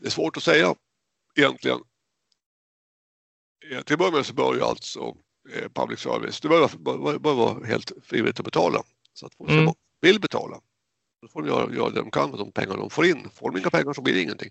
[0.00, 0.74] Det är svårt att säga
[1.36, 1.78] egentligen.
[3.72, 5.00] Eh, Till att börja med så bör ju alltså
[5.54, 8.82] eh, public service, det bör, bör, bör vara helt frivilligt att betala.
[9.12, 9.72] Så att folk Mm.
[10.00, 10.60] vill betala,
[11.22, 13.28] då får de göra, göra det de kan med de pengar de får in.
[13.34, 14.50] Får de inga pengar så blir det ingenting.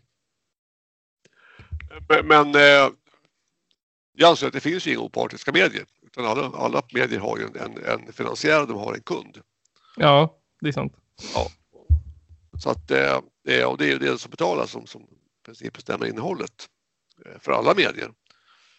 [2.24, 2.90] Men, eh,
[4.14, 5.86] jag anser att det finns ju inga opartiska medier.
[6.02, 9.42] Utan alla, alla medier har ju en, en, en finansiär de har en kund.
[9.98, 10.94] Ja, det är sant.
[12.60, 15.74] Så att eh, det, och det är ju det som betalas som, som i princip
[15.74, 16.70] bestämmer innehållet
[17.26, 18.12] eh, för alla medier.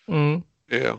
[0.06, 0.42] Mm.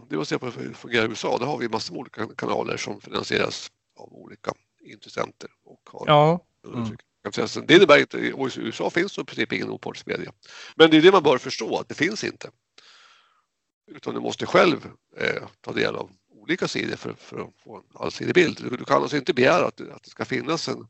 [0.10, 1.38] Det var se på hur det fungerar i USA.
[1.38, 5.50] Där har vi massor med olika kanaler som finansieras av olika intressenter.
[5.64, 6.98] Och har Ja, Mm.
[7.28, 7.66] Intressen.
[7.68, 10.32] Det innebär inte, i USA finns det i princip ingen opartisk media.
[10.76, 12.50] Men det är det man bör förstå, att det finns inte.
[13.92, 14.86] Utan du måste själv
[15.18, 18.58] eh, ta del av olika sidor för, för att få en allsidig bild.
[18.70, 20.88] Du, du kan alltså inte begära att, det- att det ska finnas en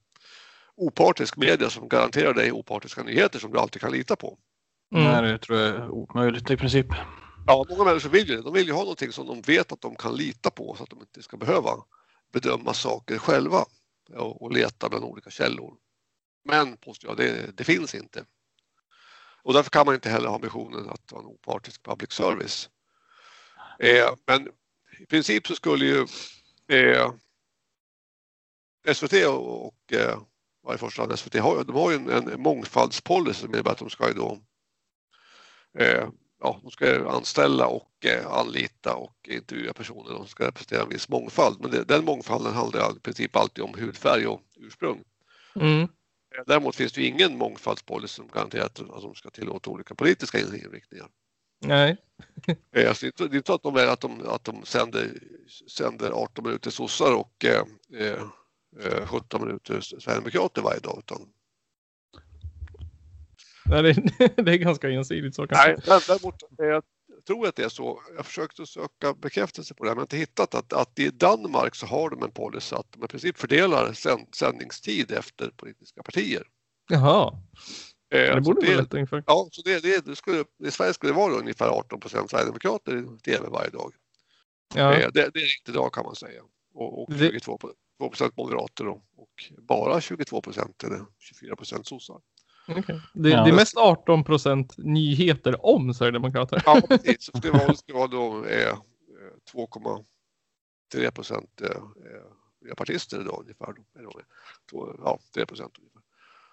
[0.76, 4.38] opartisk media som garanterar dig opartiska nyheter som du alltid kan lita på.
[4.96, 5.12] mm.
[5.12, 6.88] Nej, det tror jag är omöjligt i princip.
[7.48, 8.42] Ja, många människor vill ju det.
[8.42, 10.90] De vill ju ha någonting som de vet att de kan lita på så att
[10.90, 11.72] de inte ska behöva
[12.34, 13.66] bedöma saker själva
[14.16, 15.74] och, och leta bland olika källor.
[16.44, 18.26] Men påstår jag, det, det finns inte.
[19.44, 22.70] Och därför kan man inte heller ha ambitionen att ha en opartisk public service.
[23.80, 24.48] Eh, men
[25.00, 26.08] i princip så skulle ju
[26.78, 27.14] eh,
[28.94, 30.20] SVT och, och eh,
[30.62, 33.78] vad i första hand SVT har, de har ju en, en mångfaldspolicy som innebär att
[33.78, 34.40] de ska ju då
[35.80, 36.08] eh,
[36.40, 40.14] ja, de ska anställa och eh, anlita och intervjua personer.
[40.14, 41.62] De ska representera en viss mångfald.
[41.62, 45.04] Men det, den mångfalden handlar i princip alltid om hudfärg och ursprung.
[45.56, 45.88] Mm.
[46.38, 49.96] Eh, Däremot finns det ju ingen mångfaldspolicy som garanterar att, att de ska tillåta olika
[49.96, 51.08] politiska inriktningar.
[51.66, 51.98] Nej.
[52.76, 55.12] Eh, alltså, det är inte- är så att de, är, att de, att de sänder,
[55.72, 57.64] sänder 18 minuter sossar och eh,
[58.02, 58.22] eh,
[58.86, 61.00] eh, 17 minuter sverigedemokrater varje dag.
[61.00, 61.30] Utan,
[63.66, 63.94] Nej, det,
[64.44, 65.68] det är ganska ensidigt så kanske.
[65.68, 66.82] nej, dä- däremot eh,
[67.28, 68.02] tror att det är så.
[68.16, 71.76] Jag försökte söka bekräftelse på det men jag har inte hittat att, att i Danmark
[71.76, 76.44] så har de en policy att de i princip fördelar sänd, sändningstid efter politiska partier.
[76.90, 77.40] Jaha,
[78.14, 79.24] Eh, det så borde det- vara lätt ungefär.
[79.28, 82.98] Ja, så det, det, det skulle, i Sverige skulle det vara ungefär 18 procent Sverigedemokrater
[82.98, 83.94] i tv varje dag.
[84.76, 84.94] Ja.
[84.94, 86.42] Eh, Det, det är inte idag kan man säga.
[86.74, 87.60] Och, och Det- 22
[88.10, 89.30] procent moderater och, och
[89.68, 92.22] bara 22 procent eller 24 procent sossar.
[92.68, 93.02] Okej.
[93.14, 93.44] Det, Ja.
[93.44, 96.64] det är mest 18 procent nyheter om Sverigedemokrater.
[96.66, 97.24] Ja, precis.
[97.26, 98.76] Så det var, det ska vara då eh, eh,
[99.54, 102.24] 2,3 procent eh, eh,
[102.62, 103.74] miljöpartister idag ungefär.
[104.72, 104.96] Då.
[105.04, 106.02] Ja, 3 procent ungefär.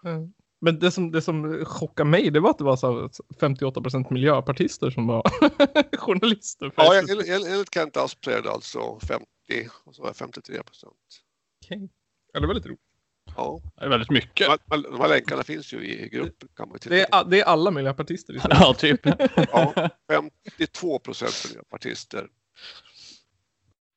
[0.05, 0.33] Mm.
[0.61, 3.81] Men det som, det som chockade mig det var att det var så här 58
[3.81, 5.23] procent miljöpartister som var
[5.99, 6.73] journalister.
[6.77, 9.27] Ja, enligt, enligt Kent Asp så är det alltså 50,
[9.85, 10.95] och så är det 53 procent.
[11.65, 11.91] Okej.
[12.33, 12.81] Ja, det var lite roligt.
[13.41, 14.47] Ja, Det är väldigt mycket.
[14.47, 16.49] de här, de länkarna finns ju i gruppen.
[16.57, 18.57] Kan man titta Det är, det är alla miljöpartister i Sverige.
[18.61, 19.01] Ja, typ.
[19.37, 22.29] Ja, 52 procent miljöpartister.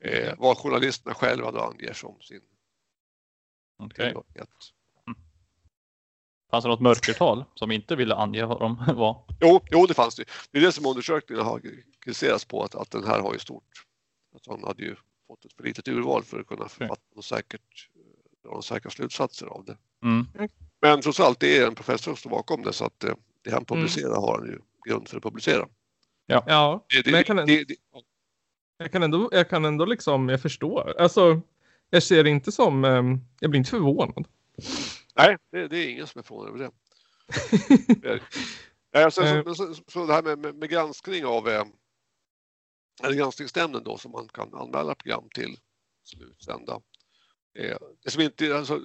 [0.03, 2.41] Eh, vad journalisterna själva då anger som sin
[3.77, 3.95] Okej.
[3.95, 4.49] tillhörighet.
[6.51, 9.25] Fanns det något mörkertal som inte ville ange vad de var?
[9.41, 10.23] Jo, jo, det fanns det.
[10.51, 11.61] Det är det som undersökningen har
[11.99, 13.85] kritiserats på, att, att den här har ju stort.
[14.35, 14.95] Att han hade ju
[15.27, 17.89] fått ett för litet urval för att kunna författa något säkert,
[18.43, 19.77] dra några säkra slutsatser av det.
[20.03, 20.27] Mm.
[20.81, 23.51] Men trots allt, det är en professor som står bakom det så att eh, det
[23.51, 25.67] han publicerar har han ju grund för att publicera.
[26.25, 27.75] Ja, Det, det, men jag kan, det, det,
[28.77, 30.95] jag kan ändå, jag kan ändå liksom, jag förstår.
[30.99, 31.41] Alltså,
[31.89, 34.27] jag ser det inte som, ehm, jag blir inte förvånad.
[35.15, 36.71] nej, det, det är ingen som är förvånad över det.
[38.01, 38.21] Det är-
[38.93, 39.53] Nej, så, Eh.
[39.53, 41.63] så, så, det här med, med, med granskning av eh,
[43.03, 45.57] eller granskningsnämnden då som man kan anmäla program till
[46.03, 46.81] som utsända.
[47.59, 48.81] Eh, det som inte, alltså,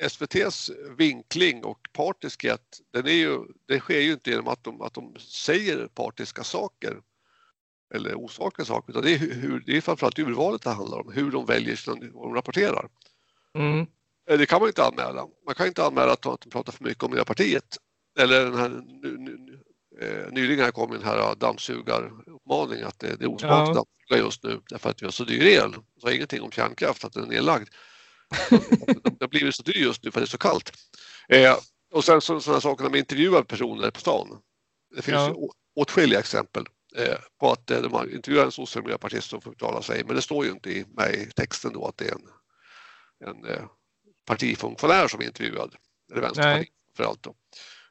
[0.00, 4.94] SVTs vinkling och partiskhet, den är ju, det sker ju inte genom att de, att
[4.94, 7.00] de säger partiska saker
[7.94, 11.30] eller osakliga saker, utan det är, hur- det är framförallt urvalet det handlar om, hur
[11.30, 12.88] de väljer sina, vad de rapporterar.
[13.54, 13.86] Mm.
[14.30, 15.26] Eh, Det kan man inte anmäla.
[15.46, 17.76] Man kan inte anmäla att de pratar för mycket om Miljöpartiet.
[18.18, 18.82] Eller den här
[20.00, 23.62] eh, nyligen här kom den här dammsugaruppmaningen att det, det är osmakligt Ja.
[23.70, 25.74] att dammsuga just nu därför att vi har så dyr el.
[26.00, 27.68] Så ingenting om kärnkraft, att den är nedlagd.
[29.02, 30.72] Den har blivit så dyr just nu för det är så kallt.
[31.28, 31.56] Eh,
[31.92, 34.38] och sen så, sådana saker när man intervjuar personer på stan.
[34.96, 35.32] Det finns Ja.
[35.34, 36.64] å- åtskilliga exempel
[36.96, 40.16] eh, på att eh, de har intervjuat en sosse miljöpartist som får uttala sig, men
[40.16, 42.28] det står ju inte i, med i texten då att det är en,
[43.28, 43.64] en eh,
[44.24, 45.74] partifunktionär som är intervjuad,
[46.12, 47.26] eller Vänsterpartiet framförallt.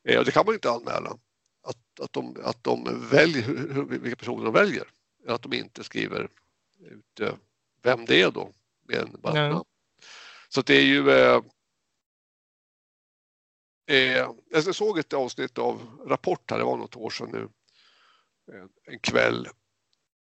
[0.04, 1.10] Eh, och det kan man inte anmäla,
[1.64, 4.88] att, att, de, att de väljer hur, vilka personer de väljer.
[5.28, 6.30] Att de inte skriver
[6.80, 7.34] ut eh,
[7.84, 8.52] vem det är då,
[8.88, 9.66] med en bara namn.
[10.48, 11.42] Så att det är ju eh,
[13.90, 17.50] eh, jag såg ett avsnitt av Rapport här, det var något år sedan nu,
[18.58, 19.48] en, en kväll.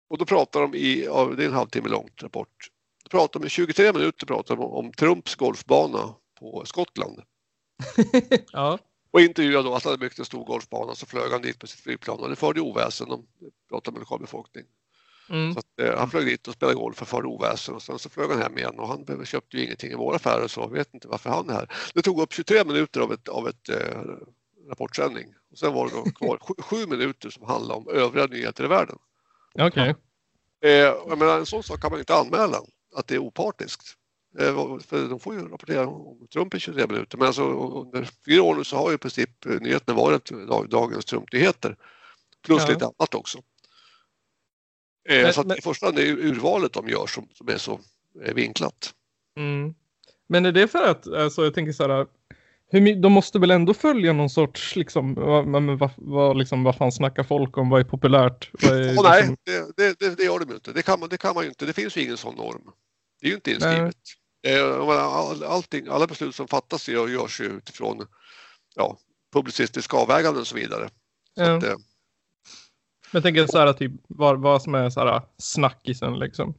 [0.08, 1.00] Och då pratar de i,
[1.36, 2.70] det är en halvtimme långt rapport,
[3.04, 7.22] då pratar de i 23 minuter pratar de om, om Trumps golfbana på Skottland.
[8.52, 8.78] ja.
[9.10, 11.68] Och intervjuade då att han hade byggt en stor golfbana så flög han dit med
[11.68, 13.08] sitt flygplan och det förde oväsen.
[13.08, 13.26] De
[13.68, 14.64] pratade med lokalbefolkning.
[15.30, 15.52] Mm.
[15.52, 18.08] Så att, eh, han flög dit och spelade golf och förde oväsen och sen så
[18.08, 20.94] flög han hem igen och han köpte ju ingenting i våra affärer så jag vet
[20.94, 21.72] inte varför han är här.
[21.94, 24.00] Det tog upp 23 minuter av ett, av ett eh,
[24.68, 25.26] rapportsändning.
[25.50, 28.68] Och sen var det då kvar sju, sju minuter som handlade om övriga nyheter i
[28.68, 28.98] världen.
[29.58, 29.94] Okej.
[30.64, 32.58] Eh, jag menar, en sån sak kan man inte anmäla,
[32.96, 33.94] att det är opartiskt.
[34.38, 37.18] Eh, för de får ju rapportera om Trump i 23 minuter.
[37.18, 37.42] Men alltså,
[37.80, 41.76] under fyra år nu så har ju i princip eh, nyheterna varit dag, dagens Trump-nyheter.
[42.46, 42.68] Plus Ja.
[42.68, 43.38] lite annat också.
[45.08, 47.56] Eh, Men- så men- i första hand är det urvalet de gör som, som är
[47.56, 47.80] så
[48.24, 48.94] eh, vinklat.
[49.36, 49.74] Mm.
[50.26, 52.06] Men är det för att, alltså jag tänker så här,
[52.70, 55.46] hur, de måste väl ändå följa någon sorts, liksom, vad,
[55.78, 58.50] vad, vad, liksom, vad fan snackar folk om, vad är populärt?
[58.52, 60.72] Vad är, nej, liksom, det, det, det, det gör de inte.
[60.72, 61.66] Det kan, man, det kan man ju inte.
[61.66, 62.62] Det finns ju ingen sån norm.
[63.20, 63.96] Det är ju inte inskrivet.
[64.46, 68.06] Eh, all, allting, alla beslut som fattas gör- görs ju utifrån
[68.74, 68.98] ja,
[69.32, 70.88] publicistiska avväganden och så vidare.
[71.36, 71.56] Så Ja.
[71.56, 71.64] att,
[73.14, 76.54] Men jag tänker så här, typ, vad, vad som är så här snackisen liksom.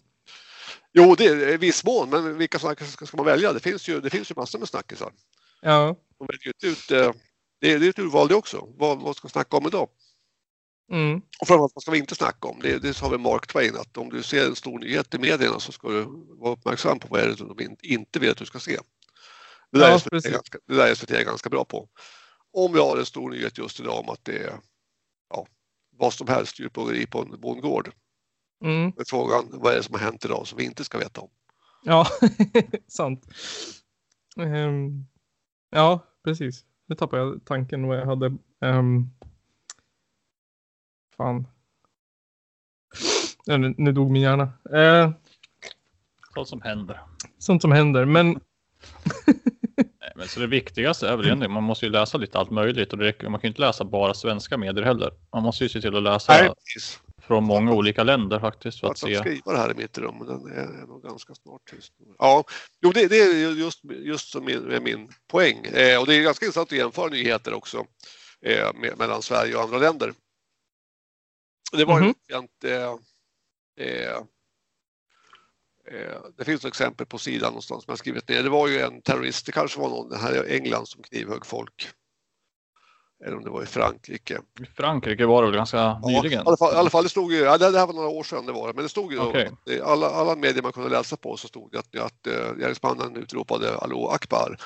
[0.94, 3.54] Jo, det är viss mån, men vilka snackisar ska, ska man välja?
[3.54, 5.12] Det finns ju, det finns ju massor med snackisar.
[5.62, 5.96] Ja.
[6.18, 7.22] De väljer ut, eh,
[7.62, 8.68] det, är, det är ett urval det också.
[8.78, 9.89] Vad, vad ska man snacka om idag?
[10.91, 11.22] Mm.
[11.41, 12.60] Och framförallt vad ska vi inte snacka om?
[12.62, 15.60] Det, det har vi Mark Twain att om du ser en stor nyhet i medierna
[15.60, 16.06] så ska du
[16.39, 18.80] vara uppmärksam på vad är det som de in- inte vill att du ska se.
[19.72, 20.32] Det där, Ja, är SVT precis.
[20.32, 21.89] ganska, det där är SVT ganska bra på.
[22.54, 24.60] Om vi har en stor nyhet just idag om att det är
[25.30, 25.48] ja,
[25.97, 27.91] vad som helst djurplågeri på en bondgård.
[28.63, 28.93] Mm.
[29.08, 31.29] Frågan vad är det som har hänt idag som vi inte ska veta om?
[31.84, 32.08] Ja,
[32.88, 33.25] sant.
[34.39, 35.05] Ehm,
[35.69, 36.65] ja, precis.
[36.86, 38.38] Nu tappade jag tanken vad jag hade.
[38.62, 39.10] Um,
[41.17, 41.47] fan.
[43.45, 44.53] Ja, nu, nu dog min hjärna.
[44.73, 45.12] Eh,
[46.34, 47.01] Sånt som händer.
[47.38, 48.05] sånt som händer.
[48.05, 48.39] Men
[50.17, 52.97] Men så det viktigaste är väl egentligen, man måste ju läsa lite allt möjligt och
[52.99, 55.12] det räcker, man kan ju inte läsa bara svenska medier heller.
[55.34, 56.49] Man måste ju se till att läsa Nej,
[57.21, 59.19] från många olika länder faktiskt för Jag att se.
[59.19, 61.93] skriva det här i mitt rum, men den är, är nog ganska snart tyst.
[62.17, 62.43] Ja,
[62.82, 65.65] jo, det, det är ju just, just som min, är min poäng.
[65.65, 67.86] Eh, och det är ganska intressant att jämföra nyheter också
[68.41, 70.13] eh, med, mellan Sverige och andra länder.
[71.71, 72.13] Det var ju Mhm.
[72.30, 72.71] känt, eh,
[73.80, 74.23] eh, eh,
[76.38, 78.43] det finns ett exempel på sidan någonstans som jag skrivit ner.
[78.43, 81.88] Det var ju en terrorist, det kanske var någon här i England som knivhögg folk.
[83.26, 84.41] Eller om det var i Frankrike.
[84.62, 86.39] I Frankrike var det väl ganska Ja, nyligen?
[86.43, 88.24] I alla fall, i alla fall det stod ju, ja, det här var några år
[88.24, 89.34] sedan det var men det stod ju att
[89.65, 93.15] det- alla, alla medier man kunde läsa på så stod det att, att uh, gärningsmannen
[93.15, 94.58] utropade Allahu Akbar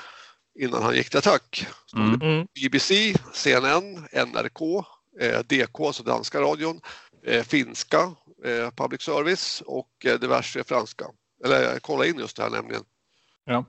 [0.60, 1.66] innan han gick till attack.
[1.86, 2.18] Stod Mm.
[2.18, 2.46] det.
[2.54, 4.84] BBC, CNN, NRK,
[5.20, 6.80] eh, DK, alltså danska radion,
[7.26, 11.04] eh, finska, eh, public service och eh, diverse franska.
[11.44, 12.84] Eller jag kollade in just det här nämligen.
[13.44, 13.64] Ja.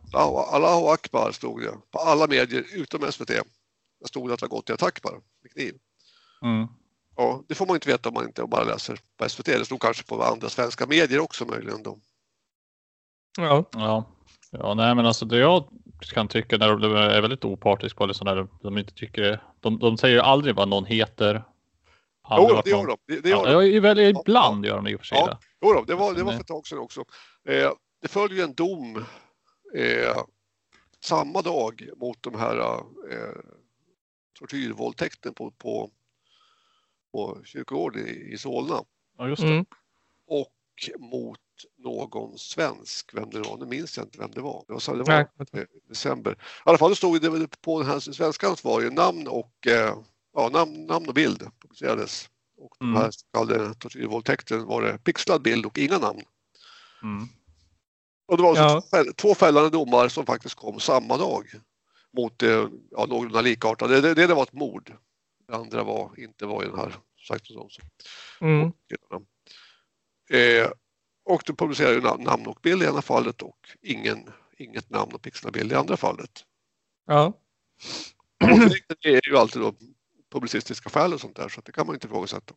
[0.51, 3.27] Allahu Akbar stod det på alla medier utom SVT.
[3.27, 3.43] Där
[4.07, 5.75] stod det att det har gått till attack bara med kniv.
[6.41, 6.67] Mm.
[7.15, 9.45] Ja, det får man inte veta om man inte bara läser på SVT.
[9.45, 11.99] Det stod kanske på andra svenska medier också möjligen då.
[13.37, 13.65] Ja.
[13.71, 14.05] Ja.
[14.51, 15.67] ja, nej men alltså det jag
[16.13, 19.97] kan tycka när de är väldigt opartiska på det sådär, de inte tycker, de, de
[19.97, 21.43] säger ju aldrig vad någon heter.
[22.37, 22.97] Jo, det gör de.
[23.07, 23.71] Det, det gör Ja, de.
[23.71, 25.17] ja, väl, ibland gör de det i och för sig.
[25.17, 25.27] Ja.
[25.27, 25.37] det.
[25.61, 26.35] Jo då, det var, det var Nej.
[26.35, 27.05] för ett tag sedan också.
[27.47, 29.05] Eh, det följer ju en dom
[29.75, 30.23] eh,
[30.99, 32.59] samma dag mot de här
[33.11, 33.41] eh,
[34.39, 35.89] tortyrvåldtäkten på, på,
[37.11, 38.83] på kyrkogården i, i Solna
[39.17, 39.47] Ja, just det.
[39.47, 39.65] Mm.
[40.27, 40.53] och
[40.99, 41.39] mot
[41.77, 43.13] någon svensk.
[43.13, 44.63] Vem det var, nu minns jag inte vem det var.
[44.67, 45.25] Det var, så, det Nej.
[45.35, 46.31] var eh, december.
[46.31, 49.97] I alla fall det stod det på den här svenskan var namn och, eh,
[50.33, 52.29] ja, namn, namn och bild publicerades.
[52.57, 53.01] Och de Mm.
[53.01, 56.21] här så kallade tortyrvåldtäkten var det pixlad bild och inga namn.
[57.03, 57.27] Mm.
[58.27, 58.81] Och det var alltså Ja.
[58.81, 61.47] två fäll- två fällande domar som faktiskt kom samma dag
[62.17, 64.01] mot eh, ja, någorlunda likartade.
[64.01, 64.93] Det, det, det var ett mord.
[65.47, 66.95] Det andra var inte var i den här
[67.27, 67.81] sagt och så.
[68.41, 68.71] Mm.
[70.29, 70.71] Eh,
[71.23, 71.47] och
[71.93, 75.71] ju nam- namn och bild i ena fallet och ingen, inget namn och pixlad bild
[75.71, 76.45] i andra fallet.
[77.07, 77.33] Ja.
[78.43, 79.73] Och det är ju alltid då
[80.31, 82.53] publicistiska skäl och sånt där så att det kan man inte ifrågasätta.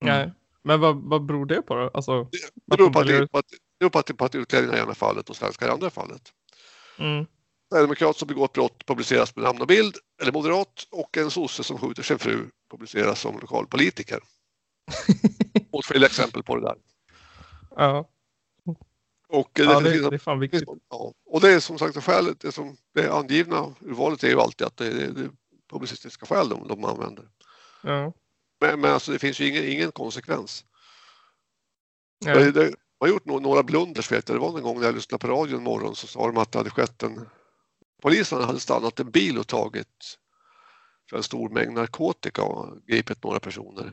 [0.00, 0.32] Nej.
[0.62, 1.90] Men vad, vad beror det på då?
[1.94, 4.34] Alltså, Det beror på att, det, på att, det beror på att, det- på att
[4.34, 6.22] utlänningar i ena fallet och svenskar i andra fallet.
[6.98, 7.26] mm.
[7.68, 11.64] Sverigedemokrat som begår ett brott publiceras med namn och bild, eller moderat, och en sosse
[11.64, 14.18] som skjuter sin fru publiceras som lokalpolitiker.
[15.70, 16.76] Åtskilliga exempel på det där.
[17.76, 18.10] ja.
[19.28, 20.62] Och, eh, ja det det, finns- det är fan viktigt.
[20.90, 24.66] ja, och det är som sagt skälet, det, som, det angivna urvalet är ju alltid
[24.66, 25.30] att det det är
[25.70, 27.28] publicistiska skäl de, de använder.
[27.82, 28.12] Ja.
[28.60, 30.64] Men, men alltså det finns ju ingen, ingen konsekvens.
[32.24, 32.34] Ja.
[32.34, 34.36] Det, det, man har gjort no- några blunders vet jag.
[34.36, 36.52] Det var en gång när jag lyssnade på radion en morgon så sa de att
[36.52, 37.28] det hade skett en...
[38.02, 40.18] Polisen hade stannat en bil och tagit
[41.10, 43.92] för en stor mängd narkotika och gripit några personer.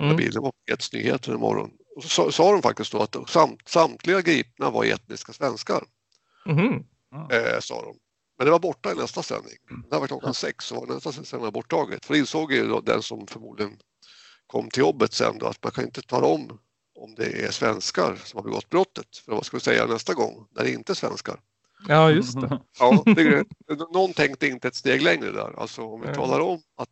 [0.00, 0.16] Mm.
[0.16, 1.70] bilen var på nyheter en morgon.
[1.96, 5.84] Och så sa, sa de faktiskt då att samt, samtliga gripna var etniska svenskar,
[6.46, 6.84] Mhm.
[7.30, 7.98] eh, sa de.
[8.38, 9.56] Men det var borta i nästa sändning.
[9.88, 12.04] Det här var klockan sex så var nästa sändning borttaget.
[12.04, 13.78] För det insåg ju då den som förmodligen
[14.46, 16.58] kom till jobbet sen då att man kan inte tala om
[16.94, 19.16] om det är svenskar som har begått brottet.
[19.16, 21.40] För vad ska vi säga nästa gång när det inte är svenskar?
[21.88, 22.60] Ja, just det.
[22.78, 23.44] Ja, det,
[23.92, 25.60] någon tänkte inte ett steg längre där.
[25.60, 26.16] Alltså om vi Nej.
[26.16, 26.88] talar om att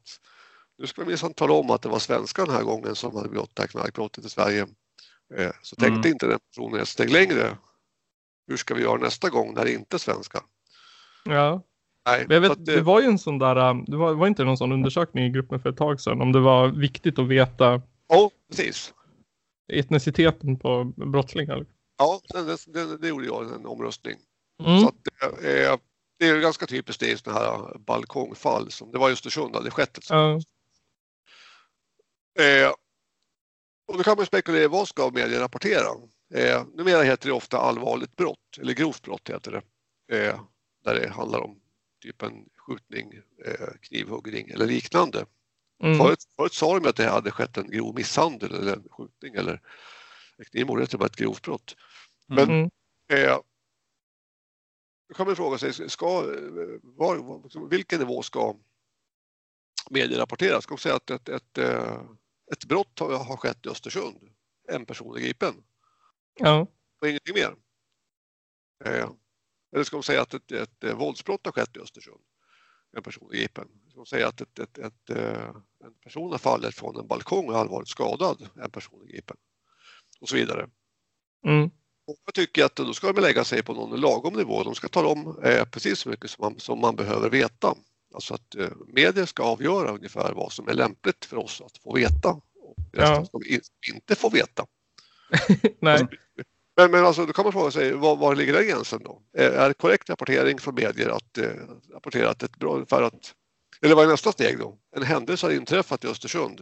[0.79, 3.29] nu ska vi minsann tala om att det var svenskar den här gången som hade
[3.29, 4.67] begått det här knarkbrottet i Sverige.
[5.35, 6.13] Eh, Så tänkte Mm.
[6.13, 7.59] inte den personen ett steg längre.
[8.49, 10.43] Hur ska vi göra nästa gång när det inte är svenskar?
[11.27, 11.62] Ja.
[12.07, 14.45] Nej, jag vet, det eh, var ju en sån där, um, det var, var inte
[14.45, 17.83] någon sån undersökning i gruppen för ett tag sedan om det var viktigt att veta
[18.09, 18.95] ja, precis.
[19.73, 21.67] etniciteten på brottslingar.
[21.99, 24.17] Ja, det, det, det gjorde jag en omröstning.
[24.65, 24.81] Mm.
[24.81, 24.95] Så att,
[25.41, 25.79] det, är,
[26.19, 29.57] det är ju ganska typiskt det i sådana här balkongfall som det var i Östersund,
[29.57, 30.11] hade skett ett.
[30.11, 30.41] Ja.
[32.39, 32.71] Eh,
[33.89, 35.87] och då kan man spekulera, vad ska media rapportera?
[36.35, 39.62] Eh, numera heter det ofta allvarligt brott, eller grovt brott heter
[40.09, 40.27] det.
[40.27, 40.41] Eh,
[40.87, 41.61] där det handlar om
[42.03, 43.12] typ en skjutning,
[43.44, 45.27] eh, knivhuggning eller liknande.
[45.83, 45.99] Mm.
[45.99, 49.61] Förut, förut sa de att det hade skett en grov misshandel eller en skjutning eller
[50.51, 51.77] knivmord, det var ett grovt brott.
[52.27, 52.70] Men Mm.
[53.12, 53.38] eh,
[55.09, 56.22] då kan man fråga sig, ska,
[56.83, 58.57] var, vilken nivå ska
[59.90, 60.61] media rapportera?
[60.61, 62.01] Ska de säga att ett, ett, eh,
[62.53, 64.31] ett brott har, har skett i Östersund,
[64.68, 65.55] en person är gripen
[66.40, 66.66] Ja.
[67.01, 67.57] och ingenting mer?
[68.85, 69.11] Eh,
[69.77, 72.21] eller ska de säga att ett, ett, eh, våldsbrott har skett i Östersund,
[72.97, 73.69] en person är gripen?
[73.91, 75.49] Ska de säga att ett, ett, ett, eh,
[75.85, 79.37] en person har fallit från en balkong och allvarligt skadad, en person är gripen?
[80.21, 80.69] Och så vidare.
[81.47, 81.65] Mm.
[82.07, 84.62] Och Jag tycker att då ska de lägga sig på någon lagom nivå.
[84.65, 87.75] De ska tala om eh, precis så mycket som man, som man behöver veta.
[88.15, 91.94] Alltså att eh, medier ska avgöra ungefär vad som är lämpligt för oss att få
[91.94, 92.29] veta.
[92.31, 93.25] Och resten Ja.
[93.25, 94.67] ska vi in- inte få veta.
[95.81, 96.07] Nej.
[96.77, 99.22] Men, men alltså, då kan man fråga sig, var, var ligger den gränsen då?
[99.33, 101.50] Är, är det korrekt rapportering från medier att eh,
[101.92, 103.35] rapportera att ett bra, för att,
[103.83, 104.79] eller vad är nästa steg då?
[104.96, 106.60] En händelse har inträffat i Östersund.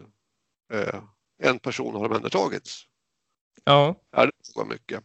[0.72, 1.02] Eh,
[1.42, 2.82] en person har omhändertagits.
[3.64, 4.00] Ja.
[4.16, 5.00] är det så mycket.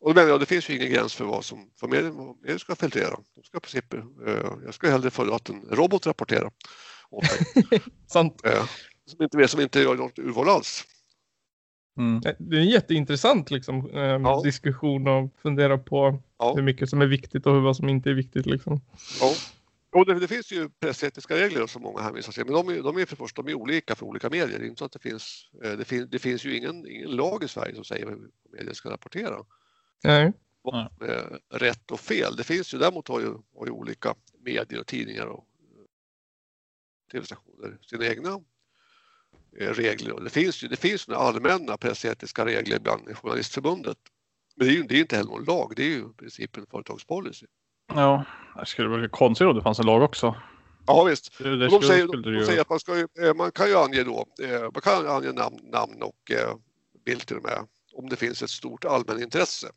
[0.00, 2.40] Och då menar jag, det finns ju ingen gräns för vad som för medier, vad
[2.40, 3.18] medier ska filtrera.
[3.34, 4.02] De ska princip, eh,
[4.64, 6.50] jag skulle hellre föredra att en robot rapporterar
[7.10, 7.82] åt mig.
[8.06, 8.44] Sant.
[8.44, 8.64] Eh,
[9.06, 10.84] som, inte, som inte gör något urval alls.
[11.98, 12.16] Mm.
[12.26, 14.40] Eh, Det är en jätteintressant liksom, eh, Ja.
[14.44, 16.54] diskussion och fundera på Ja.
[16.56, 18.46] hur mycket som är viktigt och vad som inte är viktigt.
[18.46, 18.80] Liksom.
[19.20, 19.32] Ja.
[19.90, 22.96] Och det, det finns ju pressetiska regler som många hänvisar till, men de är, de
[22.96, 24.58] är för det första de är olika för olika medier.
[24.58, 27.10] Det är inte så att det finns, eh, det, fin, det finns ju ingen, ingen
[27.10, 29.36] lag i Sverige som säger hur medier ska rapportera.
[30.04, 30.32] Nej.
[30.62, 32.36] Vad är rätt och fel.
[32.36, 33.26] Det finns ju, däremot har ju,
[33.56, 35.44] har ju olika medier och tidningar och
[35.78, 35.84] eh,
[37.12, 38.38] tv-stationer sina egna eh,
[39.52, 40.12] regler.
[40.12, 43.98] Och det finns ju det finns några allmänna pressetiska regler bland Journalistförbundet.
[44.56, 46.56] Men det är ju det är inte heller någon lag, det är ju i princip
[46.56, 47.46] en företagspolicy.
[47.94, 48.24] Ja,
[48.60, 50.34] det skulle vara konstigt om det fanns en lag också.
[50.86, 51.38] Ja visst.
[51.38, 52.44] Det, det de, säger, de ju...
[52.44, 55.32] säger att man, ska, ju- eh, man kan ju ange då, eh, man kan ange
[55.32, 56.56] namn, namn och eh,
[57.04, 59.68] bild till och med om det finns ett stort allmänintresse.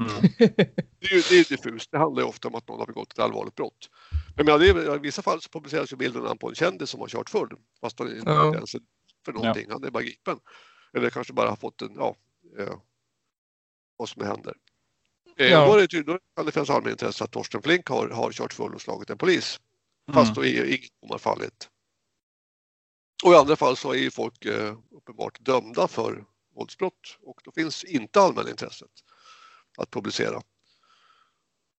[0.00, 0.10] Mm.
[1.00, 3.12] Det är ju det är diffust, det handlar ju ofta om att någon har begått
[3.12, 3.90] ett allvarligt brott.
[4.36, 7.00] Men menar, det är, i vissa fall så publiceras ju namn på en kändis som
[7.00, 8.54] har kört full fast han inte ja.
[8.54, 8.80] ens är
[9.24, 10.38] för någonting, han är bara gripen.
[10.92, 12.16] Eller kanske bara har fått en, ja,
[12.58, 12.74] eh,
[13.96, 14.54] vad som händer.
[15.36, 15.66] Eh, Ja.
[15.66, 18.74] Då, är det, då kan det finnas allmänintresse att Torsten Flink har, har kört full
[18.74, 19.60] och slagit en polis.
[20.12, 20.34] Fast Mm.
[20.34, 21.68] då är inget dom har fallit.
[23.24, 27.52] Och i andra fall så är ju folk eh, uppenbart dömda för våldsbrott och då
[27.52, 28.90] finns inte allmänintresset
[29.78, 30.42] att publicera.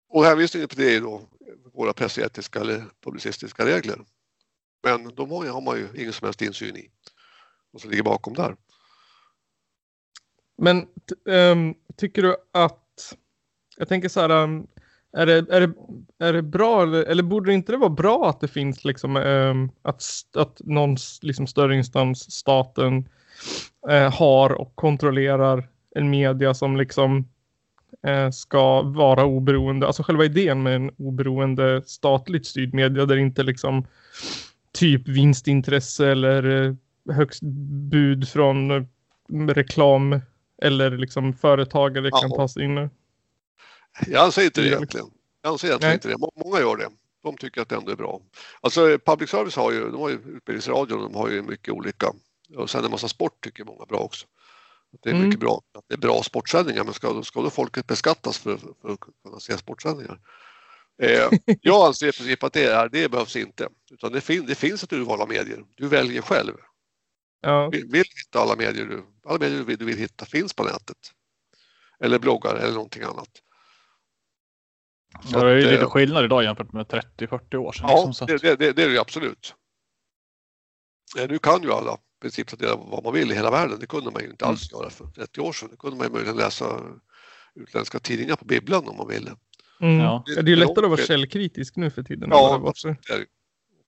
[0.09, 1.29] Och hänvisningen på det är då
[1.73, 4.05] våra pressetiska eller publicistiska regler.
[4.83, 6.91] Men de har man ju ingen som helst insyn i.
[7.75, 8.57] Vad som ligger bakom där.
[10.59, 10.87] Men
[11.25, 13.15] um, tycker du att,
[13.77, 14.67] jag tänker så här, um,
[15.17, 15.75] är det, är det,
[16.19, 19.17] är det bra eller, eller borde det inte det vara bra att det finns liksom,
[19.17, 20.05] um, att,
[20.37, 23.09] att någon liksom större instans, staten,
[23.91, 27.29] uh, har och kontrollerar en media som liksom
[28.07, 33.43] uh, ska vara oberoende, alltså själva idén med en oberoende statligt styrd media där inte
[33.43, 33.87] liksom
[34.73, 36.75] typ vinstintresse eller eh,
[37.13, 37.43] högst
[37.91, 38.85] bud från eh,
[39.55, 40.21] reklam
[40.63, 42.37] eller liksom företagare kan Ja.
[42.37, 42.91] tas in.
[44.07, 45.07] Jag anser inte det egentligen.
[45.43, 45.95] Jag anser egentligen Nej.
[45.95, 46.19] inte det.
[46.19, 46.89] Må- Många gör det.
[47.23, 48.21] De tycker att det ändå är bra.
[48.61, 52.07] Alltså public service har ju, de har ju utbildningsradion, de har ju mycket olika.
[52.57, 54.27] Och sen en massa sport tycker många bra också.
[55.03, 55.27] Det är Mm.
[55.27, 55.61] mycket bra.
[55.79, 59.41] att Det är bra sportsändningar men ska, ska då folket beskattas för, för att kunna
[59.41, 60.19] se sportsändningar?
[61.03, 61.29] Eh,
[61.61, 63.69] jag anser i princip att det, är, det behövs inte.
[63.91, 65.65] Utan det, fin, det finns ett urval av medier.
[65.75, 66.53] Du väljer själv.
[67.45, 70.55] Ja, Vill, vill hitta alla medier du, alla medier du vill, du vill hitta finns
[70.55, 71.13] på nätet.
[72.01, 73.29] Eller bloggar eller någonting annat.
[75.25, 77.87] Så Ja, det är ju lite eh, skillnad idag jämfört med 30-40 år sedan.
[77.89, 79.55] Ja, liksom, det, det, det, det är det ju absolut.
[81.19, 83.51] Eh, Nu kan ju alla i princip ta del av vad man vill i hela
[83.51, 83.79] världen.
[83.81, 85.69] Det kunde man ju inte alls göra för 30 år sedan.
[85.71, 86.81] Det kunde man ju möjligen läsa
[87.55, 89.31] utländska tidningar på bibblan om man ville.
[89.81, 89.99] mm.
[89.99, 90.23] Ja.
[90.27, 90.35] ja.
[90.43, 92.29] det är ju lättare att vara Det- källkritisk nu för tiden.
[92.33, 93.27] Ja, det Det är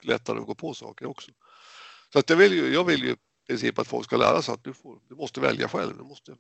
[0.03, 1.31] lättare att gå på saker också.
[2.13, 3.17] Så att jag, vill ju, jag vill ju
[3.47, 5.97] princip att folk ska lära sig att du, får, du måste välja själv.
[5.99, 6.37] Du måste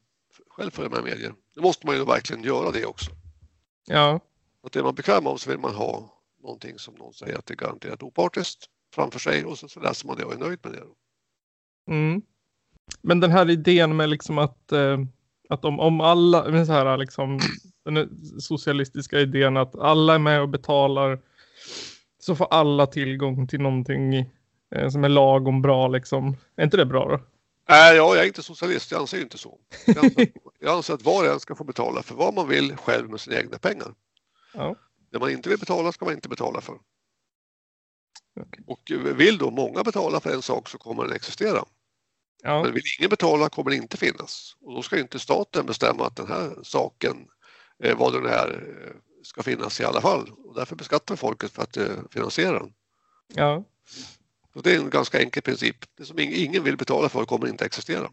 [0.48, 1.34] själv följa med medier.
[1.54, 3.10] Det måste man ju verkligen göra det också.
[3.86, 4.20] ja.
[4.62, 7.54] Att är man bekväm av så vill man ha någonting som någon säger att det
[7.54, 10.72] är garanterat opartiskt framför sig och så, så läser man det och är nöjd med
[10.72, 10.82] det.
[11.92, 12.22] Mm.
[13.02, 14.98] Men den här idén med liksom att, eh,
[15.48, 17.38] att om, om alla, men så här liksom,
[17.84, 18.08] den
[18.40, 21.18] socialistiska idén att alla är med och betalar
[22.18, 24.30] så får alla tillgång till någonting
[24.90, 26.36] som är lagom bra liksom.
[26.56, 27.20] Är inte det bra då?
[27.68, 29.58] Nej, ja, jag är inte socialist, jag anser inte så.
[29.86, 30.28] Jag anser,
[30.60, 33.20] jag anser att var och en ska få betala för vad man vill själv med
[33.20, 33.94] sina egna pengar.
[34.54, 34.76] Ja.
[35.12, 36.78] Det man inte vill betala ska man inte betala för.
[38.40, 38.64] Okej.
[38.66, 38.80] Och
[39.20, 41.64] vill då många betala för en sak så kommer den existera.
[42.42, 44.56] Ja, Men vill ingen betala kommer den inte finnas.
[44.60, 47.28] Och då ska inte staten bestämma att den här saken,
[47.82, 48.92] eh, vad den är, eh,
[49.22, 50.30] ska finnas i alla fall.
[50.44, 52.72] Och därför beskattar folket för att eh, finansiera den.
[53.34, 53.64] ja.
[54.56, 55.76] Så det är en ganska enkel princip.
[55.98, 58.10] Det som ing- ingen vill betala för kommer inte existera.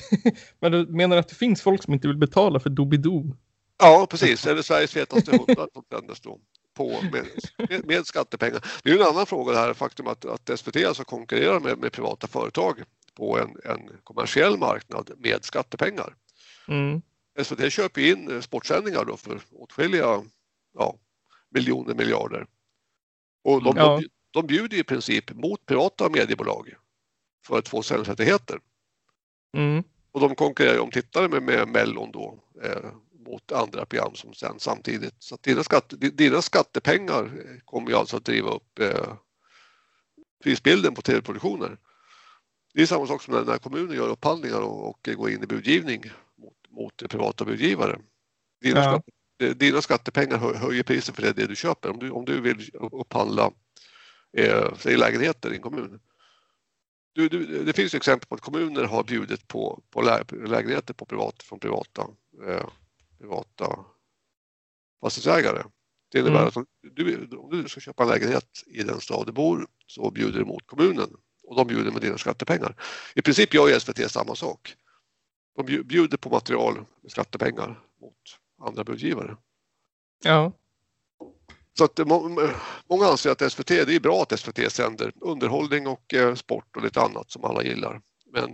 [0.60, 3.36] Men du menar att det finns folk som inte vill betala för Doobidoo?
[3.78, 4.46] Ja, precis.
[4.46, 6.40] Eller Sveriges fetaste hundar som sändes då
[6.74, 7.26] på, med,
[7.68, 8.64] med, med skattepengar.
[8.84, 11.92] Det är en annan fråga det här faktum att, att SVT alltså konkurrerar med, med
[11.92, 12.82] privata företag
[13.14, 16.14] på en, en kommersiell marknad med skattepengar.
[16.68, 17.02] Mm.
[17.42, 20.22] SVT köper in eh, sportsändningar då för åtskilliga
[20.74, 20.96] ja,
[21.50, 22.46] miljoner miljarder.
[23.44, 24.02] Och de, Ja.
[24.32, 26.74] De, de bjuder i princip mot privata mediebolag
[27.46, 28.58] för att få sändningsrättigheter.
[29.56, 29.82] Mm.
[30.12, 32.90] Och de konkurrerar om tittare med, med Mellon då eh,
[33.26, 35.14] mot andra program som sänds samtidigt.
[35.18, 37.30] Så dina, skatte, di- dina skattepengar
[37.64, 39.14] kommer ju alltså att driva upp eh,
[40.44, 41.78] prisbilden på tv-produktioner.
[42.74, 45.46] Det är samma sak som när, när kommuner gör upphandlingar och, och går in i
[45.46, 46.02] budgivning
[46.38, 47.98] mot, mot privata budgivare.
[48.60, 49.02] Dina, Ja.
[49.38, 51.90] skatte, dina skattepengar hö, höjer priset för det, det du köper.
[51.90, 53.50] Om du, om du vill upphandla
[54.32, 56.00] eh, lägenheter i en kommun
[57.14, 61.04] du, du, det finns exempel på att kommuner har bjudit på, på lä, lägenheter på
[61.04, 62.08] privat, från privata,
[62.46, 62.66] eh,
[63.18, 63.78] privata
[65.00, 65.62] fastighetsägare.
[66.12, 66.48] Det innebär Mm.
[66.48, 70.10] att om du, om du ska köpa en lägenhet i den stad du bor så
[70.10, 72.76] bjuder du mot kommunen och de bjuder med dina skattepengar.
[73.14, 74.74] I princip gör SVT samma sak.
[75.56, 78.16] De bju- bjuder på material med skattepengar mot
[78.68, 79.36] andra budgivare.
[80.24, 80.52] Ja.
[81.78, 82.50] Så att må-
[82.90, 86.82] många anser att SVT, det är bra att SVT sänder underhållning och eh, sport och
[86.82, 88.00] lite annat som alla gillar.
[88.26, 88.50] Men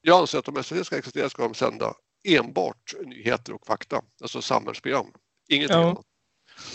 [0.00, 1.94] jag anser att om SVT ska existera ska de sända
[2.24, 5.06] enbart nyheter och fakta, alltså samhällsprogram.
[5.48, 5.90] Ingenting Ja.
[5.90, 6.06] annat.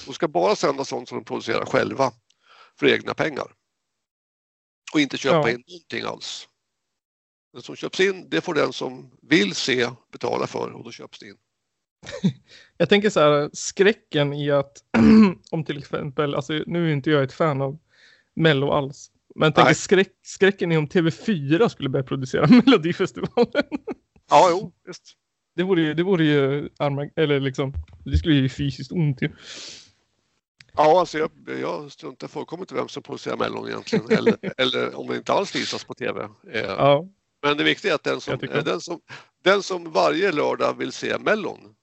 [0.05, 2.11] De ska bara sända sånt som de producerar själva
[2.79, 3.47] för egna pengar.
[4.93, 5.49] Och inte köpa Ja.
[5.49, 6.47] in någonting alls.
[7.53, 11.19] Det som köps in, det får den som vill se betala för och då köps
[11.19, 11.37] det in.
[12.77, 14.77] Jag tänker så här, skräcken i att
[15.51, 17.77] om till exempel, alltså nu är inte jag ett fan av
[18.35, 19.11] Mello alls.
[19.35, 19.75] Men Nej.
[19.75, 23.63] skräck, skräcken i om TV4 skulle börja producera Melodifestivalen.
[24.29, 25.13] Ja, jo, visst.
[25.55, 27.73] Det vore ju, det vore ju arma, eller liksom,
[28.05, 29.29] det skulle ju fysiskt ont ju.
[30.73, 34.05] Ja, alltså jag, jag struntar fullkomligt i vem som producerar Mellon egentligen.
[34.17, 36.23] Eller, eller om det inte alls visas på TV.
[36.51, 37.05] Eh, Ja,
[37.43, 38.99] Men det viktiga är att den som, den som,
[39.43, 41.75] den som varje lördag vill se Mellon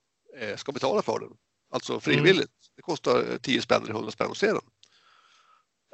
[0.57, 1.31] ska betala för den.
[1.71, 2.53] Alltså frivilligt.
[2.77, 4.63] Det kostar eh, 10 spänn eller 100 spänn att se den.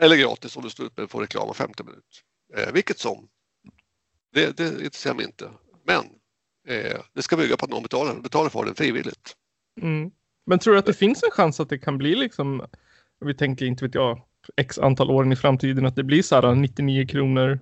[0.01, 2.23] Eller gratis om du står uppe på reklam var 50 minut.
[2.57, 3.29] Eh, vilket som.
[4.33, 5.51] Det, det intresserar mig inte.
[5.85, 6.05] Men
[6.69, 9.37] eh, det ska bygga på att någon betalar, betalar för den frivilligt.
[9.81, 10.11] mm.
[10.47, 12.67] Men tror du att det finns en chans att det kan bli liksom,
[13.21, 14.23] vi tänker inte vet jag,
[14.57, 17.59] x antal åren i framtiden att det blir så här 99 kronor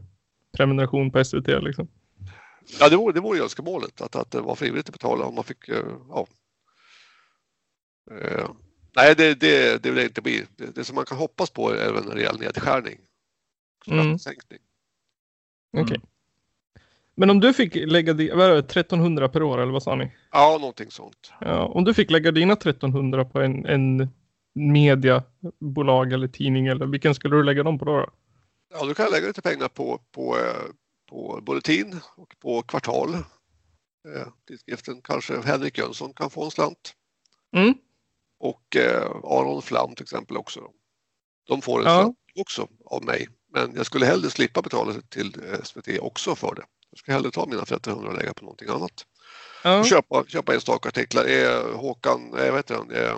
[0.56, 1.88] prenumeration på SVT liksom?
[2.80, 5.44] Ja, det vore, det vore önskemålet att, att det var frivilligt att betala om man
[5.44, 6.26] fick, eh, ja.
[8.10, 8.48] Eh,
[8.96, 10.44] nej, det, det, det vill det inte bli.
[10.56, 12.98] Det, det som man kan hoppas på är även en rejäl nedskärning.
[13.86, 14.18] Mm.
[14.18, 14.60] Skattesänkning.
[15.76, 15.96] Okej.
[15.96, 16.08] Mm.
[17.14, 19.94] Men om du fick lägga, di- vad är det, 1300 per år eller vad sa
[19.94, 20.12] ni?
[20.32, 21.32] Ja, någonting sånt.
[21.40, 24.08] Ja, om du fick lägga dina 1300 på en, en
[24.54, 27.96] mediebolag eller tidning eller vilken skulle du lägga dem på då?
[27.96, 28.10] då?
[28.70, 30.70] Ja, då kan jag lägga lite pengar på, på, eh,
[31.08, 33.14] på Bulletin och på Kvartal.
[33.14, 36.92] Eh, tidskriften kanske Henrik Jönsson kan få en slant.
[37.56, 37.74] Mm.
[38.40, 40.60] Och eh, Aron Flam till exempel också.
[40.60, 40.72] Då.
[41.46, 42.14] De får en Ja.
[42.40, 43.28] också av mig.
[43.52, 46.64] Men jag skulle hellre slippa betala till eh, SVT också för det.
[46.90, 49.06] Jag ska hellre ta mina 1300 och lägga på någonting annat.
[49.64, 49.78] Ja.
[49.80, 51.24] Och köpa, köpa enstaka artiklar.
[51.28, 53.10] Eh, Håkan, eh, vad heter han, eh,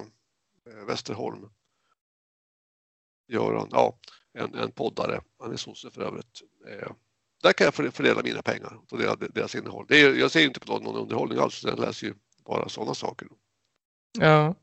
[0.66, 1.49] eh, Westerholm.
[3.29, 3.99] Göran, ja,
[4.39, 5.21] en, en poddare.
[5.39, 6.41] Han är sosse för övrigt.
[6.68, 6.93] Eh,
[7.43, 9.87] där kan jag för- fördela mina pengar och deras, deras innehåll.
[9.89, 12.14] Det är, jag ser ju inte på någon, någon underhållning alls, jag läser ju
[12.47, 13.29] bara sådana saker.
[14.18, 14.49] ja.
[14.49, 14.55] Och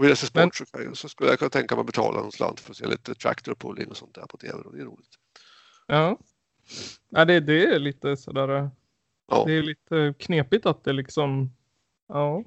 [0.00, 2.60] vill jag se sport Men- så, skulle jag kunna tänka mig att betala en slant
[2.60, 5.10] för att se lite tractor pulling och sånt där på tv och det är roligt.
[5.86, 6.18] Ja.
[7.08, 8.48] ja det, det är lite sådär.
[8.48, 8.68] eh,
[9.32, 11.52] Ja, Det är lite knepigt att det liksom.
[12.08, 12.44] Ja.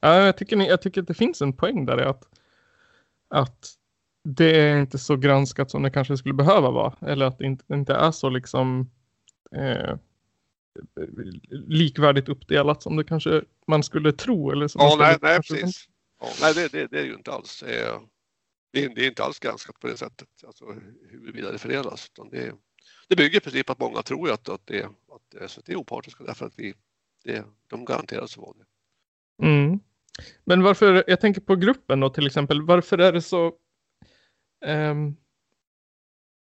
[0.00, 2.28] ja jag, tycker, jag tycker att det finns en poäng där i att.
[3.28, 3.70] Att
[4.24, 6.94] det är inte så granskat som det kanske skulle behöva vara.
[7.10, 8.90] Eller att det inte, inte är så liksom.
[9.56, 9.96] Eh,
[11.50, 14.50] likvärdigt uppdelat som det kanske man skulle tro.
[14.50, 15.88] Eller som ja nej, nej precis.
[16.24, 17.62] Ja, nej, det, det, det är ju inte alls.
[17.62, 18.00] eh,
[18.72, 20.64] Det är, det är inte alls granskat på det sättet, alltså
[21.10, 22.10] huruvida det fördelas.
[22.12, 22.54] Utan det,
[23.08, 26.24] det bygger i princip på att många tror att, att, det, att SVT är opartiska
[26.24, 26.74] därför att vi,
[27.24, 28.64] det, de garanterar så var det.
[29.46, 29.80] Mm.
[30.44, 33.52] Men varför, jag tänker på gruppen då till exempel, varför är det så
[34.66, 35.16] ehm,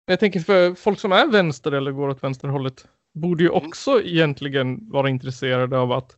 [0.06, 3.66] Jag tänker för folk som är vänster eller går åt vänsterhållet borde ju Mm.
[3.66, 6.16] också egentligen vara intresserade av att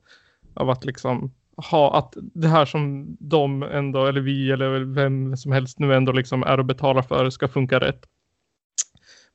[0.54, 1.34] av att liksom
[1.64, 6.12] ha att det här som de ändå eller vi eller vem som helst nu ändå
[6.12, 8.06] liksom är och betalar för ska funka rätt.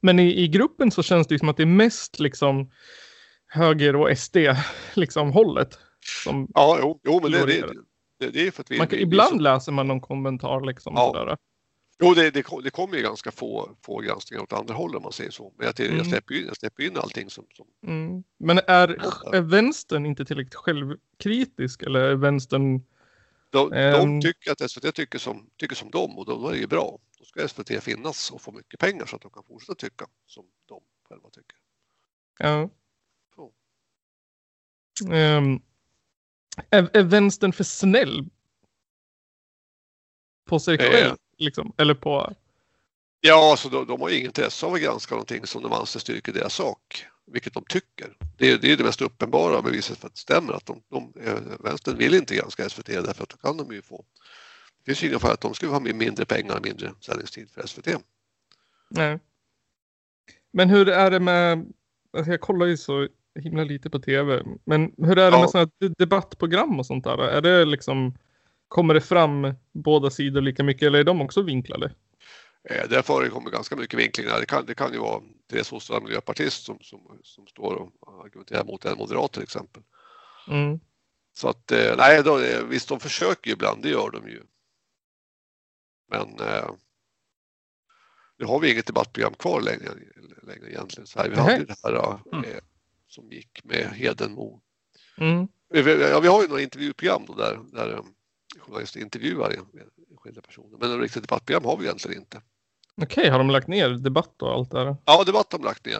[0.02, 2.72] Men i, i gruppen så känns det ju som att det är mest liksom
[3.48, 4.38] höger och SD
[4.94, 5.80] liksom hållet
[6.24, 7.64] som Ja, jo, jo men det, det,
[8.20, 8.78] det, det är för att vi...
[8.78, 10.94] man kan, ibland läser man någon kommentar liksom.
[10.96, 11.12] Ja.
[11.14, 11.38] Sådär.
[12.00, 15.12] Jo, det, det, det kommer ju ganska få, få granskningar åt andra håll om man
[15.12, 15.54] säger så.
[15.58, 16.06] Men jag, jag, Mm.
[16.06, 17.46] släpper, in, jag släpper in allting som...
[17.54, 18.24] som Mm.
[18.38, 18.88] Men är,
[19.36, 22.82] är vänstern inte tillräckligt självkritisk eller är vänstern?
[23.50, 23.94] de, Ehm.
[23.94, 27.00] de tycker att SVT tycker som, tycker som dem och då, är det ju bra.
[27.20, 30.46] Då ska SVT finnas och få mycket pengar så att de kan fortsätta tycka som
[30.66, 31.58] de själva tycker.
[32.40, 32.70] Ja.
[33.36, 33.54] Så.
[35.14, 35.60] Ehm,
[36.70, 38.30] är, är vänstern för snäll?
[40.46, 41.74] På sig själv liksom?
[41.78, 42.34] Eller på?
[43.22, 46.00] Ja, alltså de, de har ju inget intresse av att granska någonting som de anser
[46.00, 48.18] styrker deras sak, vilket de tycker.
[48.38, 51.14] Det, är- det är det mest uppenbara beviset för att det stämmer att de, de,
[51.22, 54.06] eh, vänstern vill inte granska SVT därför att då kan de ju få
[54.78, 57.88] det finns ju inga fall att de skulle ha mindre pengar, mindre sändningstid för SVT.
[58.90, 59.20] Nej.
[60.54, 61.66] Men hur är det med
[62.18, 63.08] alltså jag kollar ju så
[63.40, 64.44] himla lite på tv.
[64.66, 65.40] Men hur är det Ja.
[65.42, 67.18] med sådana debattprogram och sånt där?
[67.18, 68.18] Är det liksom,
[68.68, 71.94] kommer det fram båda sidor lika mycket eller är de också vinklade?
[72.70, 74.40] Eh, Där förekommer ganska mycket vinklingar.
[74.40, 77.76] Det kan, det kan ju vara tre sossar och en miljöpartist som, som, som står
[77.76, 79.84] och argumenterar mot en moderat till exempel.
[80.48, 80.80] Mm.
[81.34, 84.44] Så att eh, nej, då, eh, visst de försöker ju ibland, det gör de ju.
[86.10, 86.70] Men eh,
[88.38, 89.90] nu har vi inget debattprogram kvar längre,
[90.44, 91.08] längre egentligen.
[91.08, 92.46] Så här, vi hade ju det här eh, Mm.
[93.08, 94.62] som gick med Hedenmo.
[95.18, 95.48] Mm.
[96.12, 98.02] Ja, vi har ju några intervjuprogram då där, där
[98.66, 99.66] journalister intervjuar en-
[100.12, 100.78] enskilda personer.
[100.80, 102.42] Men något riktigt debattprogram har vi egentligen inte.
[103.02, 104.96] Okej, har de lagt ner debatt och allt det där?
[105.06, 105.94] Ja, debatt har de lagt ner.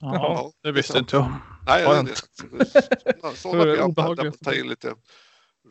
[0.00, 1.32] Ja, Ja, det visste inte jag.
[1.66, 4.94] Nej, det, det, sådana, program där man tar in lite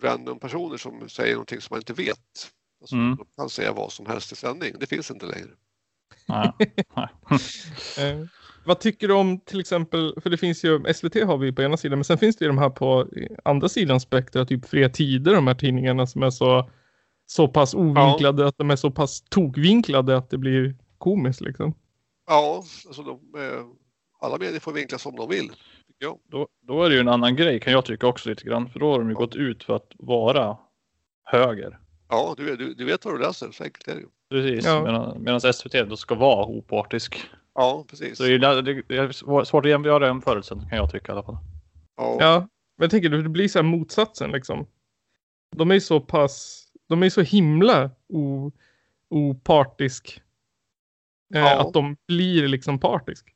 [0.03, 2.17] random personer som säger någonting som man inte vet.
[2.82, 3.15] Alltså, Mm.
[3.15, 4.73] De kan säga vad som helst i sändning.
[4.79, 5.49] Det finns inte längre.
[6.27, 6.51] Nej.
[6.95, 7.07] Nej.
[8.66, 11.78] Vad tycker du om till exempel, för det finns ju, SVT har vi på ena
[11.78, 13.07] sidan, men sen finns det ju de här på
[13.43, 16.70] andra sidan spektrat, typ Fria Tider, de här tidningarna som är så,
[17.26, 21.74] så pass ovinklade, att de är så pass tokvinklade att det blir komiskt liksom.
[22.28, 23.66] Ja, alltså de, eh,
[24.20, 25.51] alla medier får vinkla som de vill.
[26.32, 28.70] Då, då är det ju en annan grej kan jag tycka också lite grann.
[28.70, 30.57] För då har de ju gått ut för att vara
[31.24, 31.80] höger.
[32.09, 34.07] Ja, du, du, du vet vad du läser, så enkelt är det ju.
[34.30, 34.66] Precis.
[34.66, 34.84] Ja.
[34.84, 37.26] Medan, medan SVT då ska vara opartisk.
[37.54, 38.18] Ja, precis.
[38.18, 39.12] Så det är, det, är
[39.43, 41.38] svårt att jämföra jämförelsen kan jag tycka i alla fall.
[41.97, 42.39] Ja, Ja,
[42.78, 44.68] men jag tänker det blir så här motsatsen liksom.
[45.56, 48.52] De är så pass, de är så himla o,
[49.10, 50.22] opartisk.
[51.34, 51.62] Eh, Ja.
[51.62, 53.36] Att de blir liksom partisk.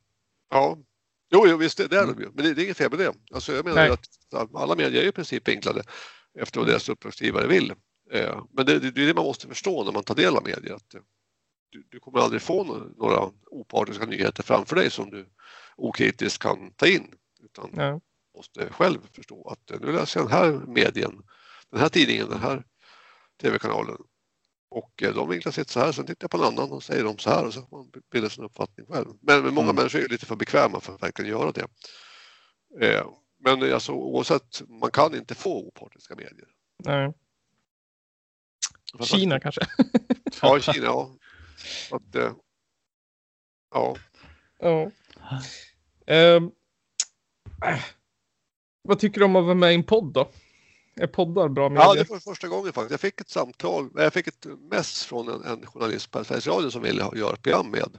[0.50, 0.78] ja.
[1.30, 2.30] Jo, jo, visst det, det är de ju.
[2.34, 3.12] Men det, det är inget fel med det.
[3.34, 5.82] Alltså, jag menar att alla medier är i princip vinklade
[6.38, 7.72] efter vad deras uppdragsgivare vill.
[8.12, 10.44] Eh, men det, det, det är det man måste förstå när man tar del av
[10.44, 10.74] medier.
[10.74, 11.00] Att, eh,
[11.70, 12.64] du, du kommer aldrig få
[12.96, 15.28] några opartiska nyheter framför dig som du
[15.76, 17.14] okritiskt kan ta in.
[17.44, 18.00] Utan Ja.
[18.36, 21.22] måste själv förstå att eh, nu läser jag den här medien,
[21.70, 22.64] den här tidningen, den här
[23.42, 23.96] tv-kanalen.
[24.68, 27.04] Och eh, de vinklar sitt så här, sen tittar jag på en annan och säger
[27.04, 29.06] de så här och så får man bilda sin uppfattning själv.
[29.20, 29.76] Men, men många Mm.
[29.76, 31.66] människor är lite för bekväma för att verkligen göra det.
[32.86, 33.06] Eh,
[33.38, 36.48] men eh, alltså, oavsett, man kan inte få opartiska medier.
[36.84, 37.12] Nej.
[39.02, 39.60] Kina kanske.
[40.42, 41.16] Ja, Kina, ja.
[41.90, 42.32] Att, eh,
[43.74, 43.96] ja.
[44.58, 44.90] Ja.
[46.06, 46.40] Äh.
[48.82, 50.30] Vad tycker du om att vara med i en podd då?
[51.00, 52.04] Är poddar bra ja, medier?
[52.04, 52.90] det var första gången faktiskt.
[52.90, 56.70] Jag fick ett samtal, jag fick ett mess från en, en journalist på Sveriges Radio
[56.70, 57.98] som ville göra ett program med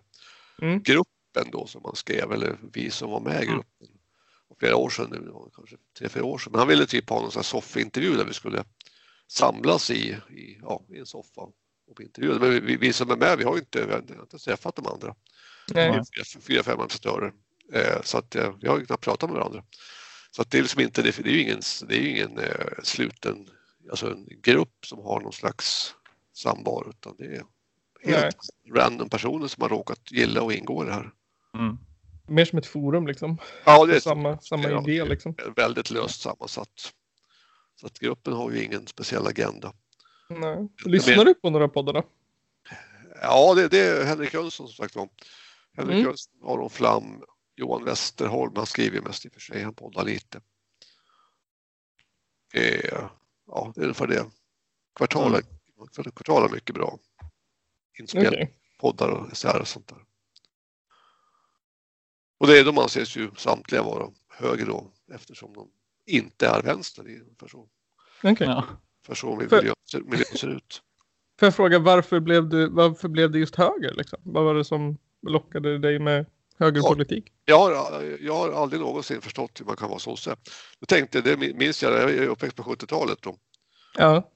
[0.62, 0.84] Mm.
[0.84, 3.88] gruppen då som man skrev, eller vi som var med i gruppen.
[4.48, 6.52] Och flera år sedan nu, kanske tre, fyra år sedan.
[6.52, 8.64] Men han ville typ ha någon sån här soffintervju där vi skulle
[9.28, 11.42] samlas i, i, ja, i en soffa
[11.88, 12.40] och bli intervjuade.
[12.40, 14.88] Men vi, vi som är med, vi har ju inte, vi har inte träffat de
[14.88, 15.16] andra.
[15.74, 16.02] Nej.
[16.48, 17.34] Fyra, fem ambassadörer.
[17.74, 19.64] Eh, så att eh, vi har ju knappt pratat med varandra.
[20.32, 22.84] Så att det är liksom inte, det, det är ju ingen, det är ingen eh,
[22.84, 23.50] sluten,
[23.90, 25.96] alltså en grupp som har någon slags
[26.34, 27.44] samvaro utan det är
[28.04, 28.38] helt
[28.76, 31.12] random personer som har råkat gilla och ingå i det här.
[31.54, 31.78] Mm.
[32.28, 33.38] Mer som ett forum liksom.
[33.66, 34.84] Ja, det är samma samma ja.
[34.88, 35.36] idé liksom.
[35.56, 36.94] väldigt löst sammansatt.
[37.76, 39.74] Så att gruppen har ju ingen speciell agenda.
[40.30, 40.68] Nej.
[40.86, 42.04] Lyssnar du på några poddar då?
[43.22, 45.10] Ja, det, det är Henrik Jönsson som sagt var.
[45.74, 46.06] Henrik Mm.
[46.06, 47.24] Jönsson, Aron Flam,
[47.56, 50.42] Johan Westerholm, han skriver mest i och för sig, han poddar lite.
[52.54, 53.10] Eh,
[53.48, 54.26] ja, det är ungefär det.
[54.96, 55.46] Kvartalet,
[56.16, 57.00] kvartalet är mycket bra.
[58.00, 58.54] Inspel, Okej.
[58.80, 60.06] poddar och här och sånt där.
[62.38, 65.72] Och det är, de anses ju samtliga vara höger då eftersom de
[66.06, 67.02] inte är vänster.
[67.02, 67.70] Ungefär så,
[68.24, 68.48] Okej.
[68.48, 68.66] Ja.
[69.08, 70.82] För så För- miljön, ser- miljön ser ut.
[71.40, 74.20] Får jag fråga varför blev, du, varför blev det just höger liksom?
[74.24, 74.98] Vad var det som
[75.28, 76.26] lockade dig med
[76.60, 77.26] högerpolitik?
[77.46, 80.36] Jag har, jag har aldrig någonsin förstått hur man kan vara sosse.
[80.80, 83.36] Jag tänkte, det minns jag, jag är uppväxt på 70-talet då.
[83.98, 84.32] Ja.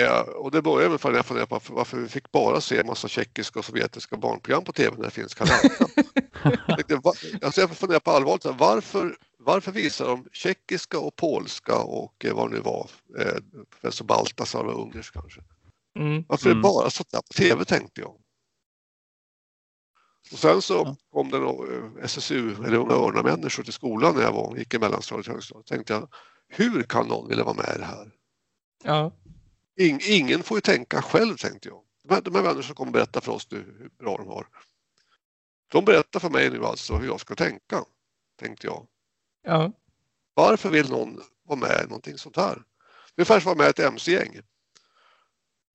[0.00, 2.86] Eh, och det började med att jag funderade på varför- vi fick bara se en
[2.86, 5.54] massa tjeckiska och sovjetiska barnprogram på tv när det finns Anka.
[6.42, 7.12] Jag tänkte, va-
[7.42, 12.50] alltså jag funderade på allvar, varför, varför visar de tjeckiska och polska och eh, vad
[12.50, 13.36] det nu var, eh,
[13.70, 15.40] professor Baltasar var ungersk kanske.
[15.98, 16.24] Mm.
[16.28, 16.62] Varför är det Mm.
[16.62, 18.16] bara sånt där på tv tänkte jag.
[20.32, 20.96] Och sen så Ja.
[21.12, 25.26] kom det eh, SSU, eller Unga Örnar-människor till skolan när jag var, gick i mellanstadiet
[25.28, 25.66] och högstadiet.
[25.66, 26.08] tänkte jag,
[26.48, 28.10] hur kan någon vilja vara med i det här?
[28.84, 29.12] Ja.
[29.80, 31.80] In, ingen får ju tänka själv tänkte jag.
[32.08, 34.46] De här, de här människorna som kommer berätta för oss nu hur bra de har.
[35.74, 37.84] De berättar för mig nu alltså hur jag ska tänka,
[38.40, 38.86] tänkte jag.
[39.42, 39.72] Ja.
[40.34, 42.62] Varför vill någon vara med i någonting sånt här?
[43.16, 44.40] Ungefär som att vara med i ett mc-gäng.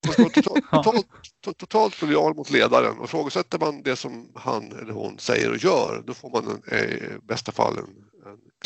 [0.08, 1.08] Totalt, totalt,
[1.46, 5.58] to- totalt lojal mot ledaren och ifrågasätter man det som han eller hon säger och
[5.58, 8.06] gör då får man en, eh, i bästa fall en,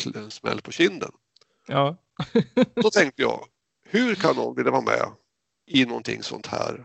[0.06, 1.12] en, en smäll på kinden.
[1.66, 1.96] Ja.
[2.74, 3.46] Då tänkte jag,
[3.84, 5.06] hur kan någon vilja vara med
[5.66, 6.84] i någonting sånt här?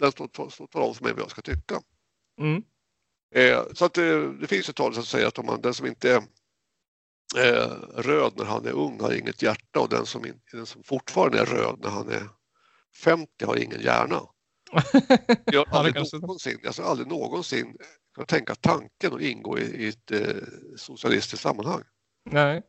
[0.00, 1.80] Den står står- talar om för mig vad jag ska tycka.
[2.40, 2.62] Mm.
[3.34, 5.86] Eh, så att det, det finns ett tal som säger att om man, den som
[5.86, 6.22] inte är
[7.36, 10.82] eh, röd när han är ung har inget hjärta och den som, in, den som
[10.82, 12.28] fortfarande är röd när han är
[13.02, 14.20] 50 har ingen hjärna.
[15.44, 17.76] Jag har aldrig, någonsin, alltså aldrig någonsin
[18.14, 20.42] kunnat tänka tanken att ingå i, i ett eh,
[20.76, 21.82] socialistiskt sammanhang.
[22.30, 22.62] Nej.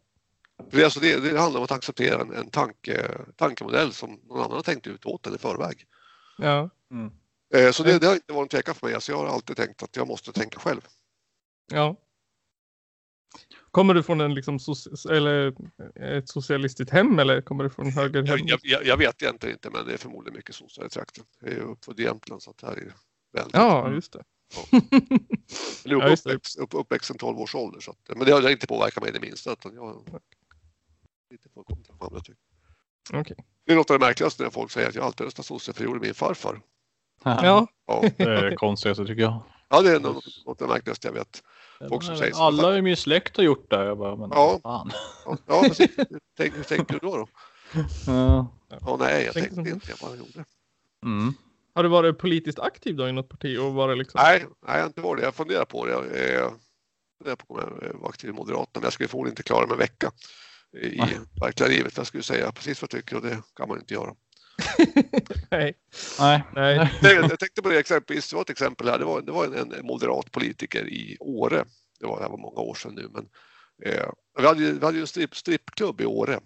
[0.70, 4.40] För det, alltså det, det handlar om att acceptera en, en tanke, tankemodell som någon
[4.40, 5.86] annan har tänkt ut åt en i förväg.
[6.38, 6.70] Ja.
[6.92, 7.12] Mm.
[7.54, 8.96] Eh, så det, det har inte varit en tvekan för mig.
[8.96, 10.82] Alltså jag har alltid tänkt att jag måste tänka själv.
[11.72, 11.96] Ja.
[13.72, 15.54] Kommer du från en liksom soci- eller
[16.18, 18.40] ett socialistiskt hem eller kommer du från högerhem?
[18.48, 21.24] Jag, jag, jag vet egentligen inte men det är förmodligen mycket sossar i trakten.
[21.40, 22.94] Jag är ju uppfödd i Jämtland så att här är
[23.34, 23.54] väldigt.
[23.54, 24.24] Ja, just det.
[25.86, 26.30] Eller ja, just det.
[26.30, 27.80] uppväxt, upp, uppväxten 12 års ålder.
[27.80, 29.52] Så att, men det har inte påverkat mig det minsta.
[29.54, 30.22] Utan jag
[31.32, 31.50] lite
[32.20, 32.36] tycker.
[33.14, 33.36] Okej.
[33.66, 35.84] Det är något av det märkligaste när folk säger att jag alltid röstat sosse för
[35.84, 36.62] det gjorde min farfar.
[37.24, 37.68] Ja.
[37.88, 39.42] Ja, Det är det konstigaste tycker jag.
[39.70, 41.44] ja det är något, något av det märkligaste jag vet.
[41.90, 42.44] Folk som säger så.
[42.44, 43.86] Alla i min släkt har gjort det.
[43.86, 44.60] Jag bara, men Ja.
[44.64, 44.92] fan.
[45.26, 45.96] Ja, ja precis.
[46.38, 47.18] Tänk, hur tänker du då?
[47.18, 47.28] då?
[48.08, 48.48] Ja.
[48.82, 49.90] Ja, nej, jag Tänker tänkte inte.
[49.90, 50.46] Jag bara gjorde.
[51.06, 51.34] Mm.
[51.76, 54.22] Har du varit politiskt aktiv då i något parti och varit liksom?
[54.24, 55.26] Nej, nej, jag har inte varit det.
[55.28, 55.92] Jag funderar på det.
[55.92, 56.52] Jag eh,
[57.18, 59.74] funderar på om jag var aktiv i Moderaterna, men jag skulle förmodligen inte klara mig
[59.74, 60.12] en vecka
[60.82, 61.02] i
[61.42, 61.98] verkliga livet.
[61.98, 64.14] Jag skulle säga precis vad jag tycker och det kan man inte göra.
[65.52, 65.74] Nej.
[66.20, 66.44] Nej.
[66.54, 66.90] Nej.
[67.02, 69.74] Jag tänkte på det exempelvis, det var ett exempel här, det var, det var en,
[69.74, 71.66] en moderat politiker i Åre.
[72.00, 73.30] Det var, det här var många år sedan nu, men
[73.86, 76.40] eh, vi hade vi hade ju en strip, strippklubb i Åre.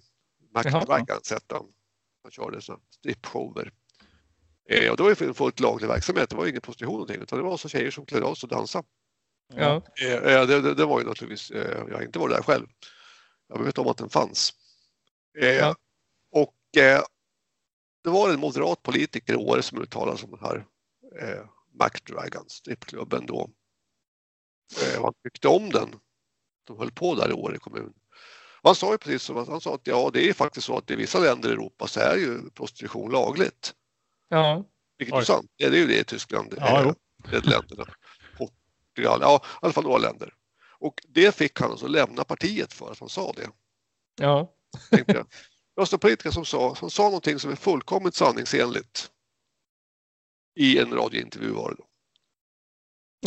[0.53, 0.79] Jaha.
[0.79, 1.65] McDragons hette han.
[2.23, 3.71] Han körde strippshower.
[4.69, 7.39] Eh, och det var ju en fullt laglig verksamhet, det var ingen prostitution någonting, utan
[7.39, 8.87] det var så tjejer som klädde av sig och dansade.
[9.55, 9.81] Ja.
[10.01, 12.67] Eh, eh, det, det, det var ju naturligtvis, eh, jag har inte varit där själv.
[13.47, 14.53] Jag vet om att den fanns.
[15.41, 15.75] Eh, Ja.
[16.31, 17.01] Och eh,
[18.03, 20.65] det var en moderat politiker i Åre som uttalade sig om den här
[21.21, 21.45] eh,
[21.83, 23.49] McDragons, strippklubben då.
[24.81, 25.95] Eh, han tyckte om den.
[26.63, 27.93] De höll på där i Åre kommun.
[28.61, 30.77] Och Han sa ju precis som att han sa att ja, det är faktiskt så
[30.77, 33.73] att i vissa länder i Europa så är ju prostitution lagligt.
[34.29, 34.65] Ja.
[34.97, 35.51] Vilket är sant.
[35.57, 36.53] Ja, det är ju det i Tyskland.
[36.57, 36.93] Ja, eh.
[37.31, 37.85] Nederländerna,
[38.37, 40.33] Portugal, ja i alla fall några länder.
[40.79, 43.49] Och det fick han alltså lämna partiet för att han sa det.
[44.15, 44.53] Ja.
[46.01, 49.09] Politiker som sa, som sa någonting som är fullkomligt sanningsenligt.
[50.59, 51.83] I en radiointervju var det då.
[51.83, 51.89] Och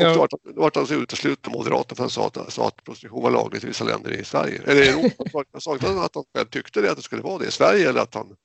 [0.03, 0.13] Ja.
[0.13, 2.69] då vart han- då vart han så utesluten av Moderaterna för han sa att, sa
[2.69, 4.63] att prostitution var lagligt i vissa länder i Sverige.
[4.67, 5.45] Eller i Europa.
[5.53, 7.89] Han sa- inte att han själv tyckte det, att det skulle vara det i Sverige
[7.89, 8.37] eller att han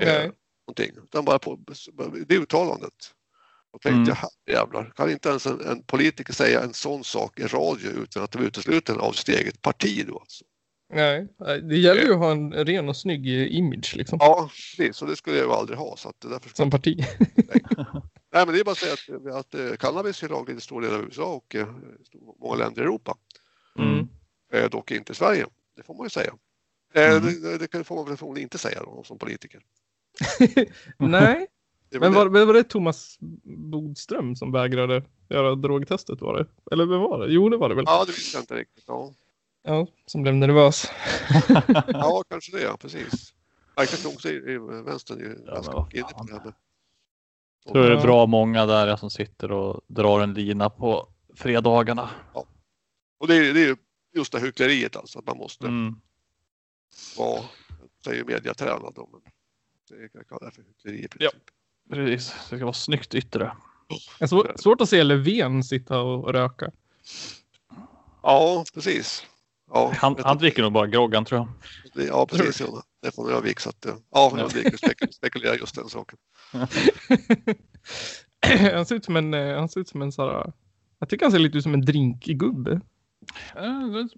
[0.00, 0.30] eh, Nej.
[0.66, 1.04] någonting.
[1.04, 1.58] Utan bara på
[2.26, 3.14] det uttalandet.
[3.70, 4.16] Och tänkte
[4.46, 8.22] jag, jävlar, kan inte ens en, en politiker säga en sån sak i radio utan
[8.22, 10.18] att de utesluten av sitt eget parti då?
[10.18, 10.44] Alltså.
[10.90, 11.26] Nej.
[11.62, 14.18] Det gäller ju att ha en ren och snygg image liksom.
[14.22, 14.96] Ja, precis.
[14.96, 15.96] Så det skulle jag ju aldrig ha.
[15.96, 17.04] Så att det därför Som parti.
[18.32, 20.80] Nej, men det är bara att säga att, att eh, cannabis är lagligt i stor
[20.80, 21.68] del av USA och eh,
[22.40, 23.16] många länder i Europa.
[23.78, 24.08] Mm.
[24.52, 25.46] Eh, dock inte i Sverige.
[25.76, 26.32] Det får man ju säga.
[26.94, 27.42] Eh, Mm.
[27.42, 29.60] det, det kan- får man väl förmodligen inte säga då, som politiker.
[30.98, 31.46] Nej.
[31.90, 33.18] Men var, var det Thomas
[33.70, 36.46] Bodström som vägrade göra drogtestet var det?
[36.72, 37.32] Eller vem var det?
[37.32, 37.84] Jo, det var det väl.
[37.86, 38.84] Ja, det vet jag inte riktigt.
[38.86, 39.12] Ja,
[39.62, 40.92] Ja, som blev nervös.
[41.88, 43.34] ja kanske det, ja, precis.
[43.76, 46.26] Verkligt nog är vänstern ju Ja, ganska men vad inne på fan.
[46.26, 46.54] det här med
[47.64, 48.02] Jag tror det är Ja.
[48.02, 52.10] bra många där som sitter och drar en lina på fredagarna.
[53.18, 53.76] Och det är, det är ju
[54.14, 56.00] just det hyckleriet alltså, att man måste Mm.
[57.18, 57.42] vara,
[58.04, 59.20] säger mediatränad då, men
[59.88, 61.40] det kan jag kalla det för hyckleri i princip.
[61.88, 61.94] Ja.
[61.94, 63.56] Precis, det ska vara snyggt yttre.
[64.18, 66.70] Det är svår, svårt att se Löfven sitta och röka.
[68.22, 69.26] Ja, precis.
[69.72, 71.38] Ja, Han, han dricker nog bara groggan tror
[71.94, 72.06] jag.
[72.06, 72.60] Ja, precis.
[72.60, 72.82] Ja.
[73.02, 75.88] Det får jag vik så att, eh, ja, jag undviker att spekul- spekulera just den
[75.88, 76.18] saken.
[78.72, 80.52] han ser ut som en, eh, han ser ut som en sån här,
[80.98, 82.80] jag tycker han ser lite ut som en drinkgubbe.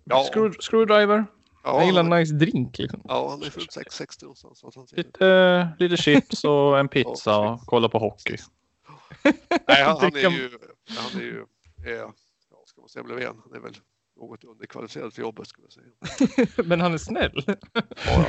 [0.04, 0.24] Ja.
[0.32, 1.26] Screw, screwdriver.
[1.64, 3.00] Ja, Jag gillar en nice drink liksom.
[3.04, 4.92] ja, han är fullt 660 någonstans.
[4.92, 8.36] Lite, lite chips och en pizza och kolla på hockey.
[9.68, 10.50] Nej, han, han är ju,
[10.98, 11.44] han är ju,
[11.86, 12.12] eh, ja,
[12.66, 13.74] ska man säga Löfven, han är väl
[14.28, 16.46] något underkvalificerad för jobbet skulle jag säga.
[16.68, 17.44] Men han är snäll.
[17.46, 18.26] Ja,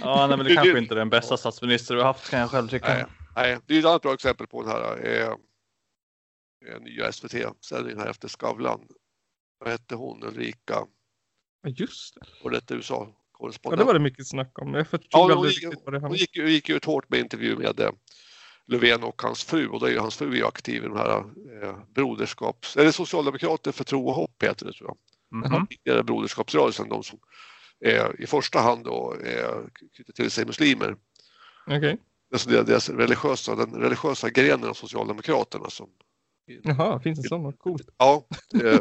[0.00, 0.24] ja.
[0.32, 2.68] Är väl Det- kanske det- inte den bästa statsminister du har haft kan jag själv
[2.68, 2.88] tycka.
[2.94, 3.04] Nej,
[3.36, 5.28] nej, det är ett annat bra exempel på den här eh,
[6.72, 8.80] eh, nya SVT-sändningen här efter Skavlan.
[9.58, 10.86] Vad hette hon, Ulrika,
[11.62, 12.20] Ja, just det.
[12.44, 13.14] och detta USA
[13.62, 14.74] Ja, det var det mycket snack om.
[14.74, 16.84] Jag förstod Ja, hon aldrig gick, riktigt vad det hon handlade gick, ju- gick ut
[16.84, 17.90] hårt med intervju med eh,
[18.68, 21.18] Löfven och hans fru och då är hans fru är ju aktiv i de här
[21.62, 22.76] eh, broderskaps...
[22.76, 24.96] Eller Socialdemokrater för tro och hopp heter det tror jag.
[25.50, 25.66] Mhm.
[25.66, 27.18] Tidigare broderskapsrörelsen, de som
[27.84, 29.60] eh, i första hand då eh,
[29.94, 30.96] knyter till sig muslimer.
[31.66, 31.98] Okej.
[32.32, 35.90] Alltså det- deras religiösa, den religiösa grenen av Socialdemokraterna som
[36.62, 37.52] Jaha, finns det sådana?
[37.52, 37.88] Coolt.
[37.98, 38.26] Ja,
[38.64, 38.78] eh,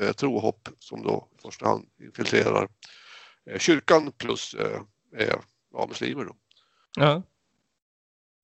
[0.00, 2.68] eh, tro och hopp som då i första hand infiltrerar
[3.50, 4.80] eh, kyrkan plus eh,
[5.18, 5.36] eh,
[5.72, 6.24] ja, muslimer.
[6.24, 6.36] Då.
[6.98, 7.22] Ja.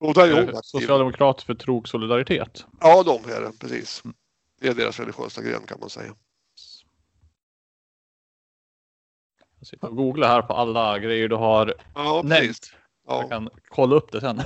[0.05, 0.53] Eh, aktiv.
[0.62, 2.64] Socialdemokrat för trog solidaritet.
[2.80, 4.03] Ja, de är det, precis.
[4.61, 6.14] Det är deras religiösa gren kan man säga.
[9.59, 12.40] Jag sitter och googlar här på alla grejer du har Ja, nämnt.
[12.49, 12.72] precis.
[13.07, 13.28] Jag Ja.
[13.28, 14.40] kan kolla upp det sen.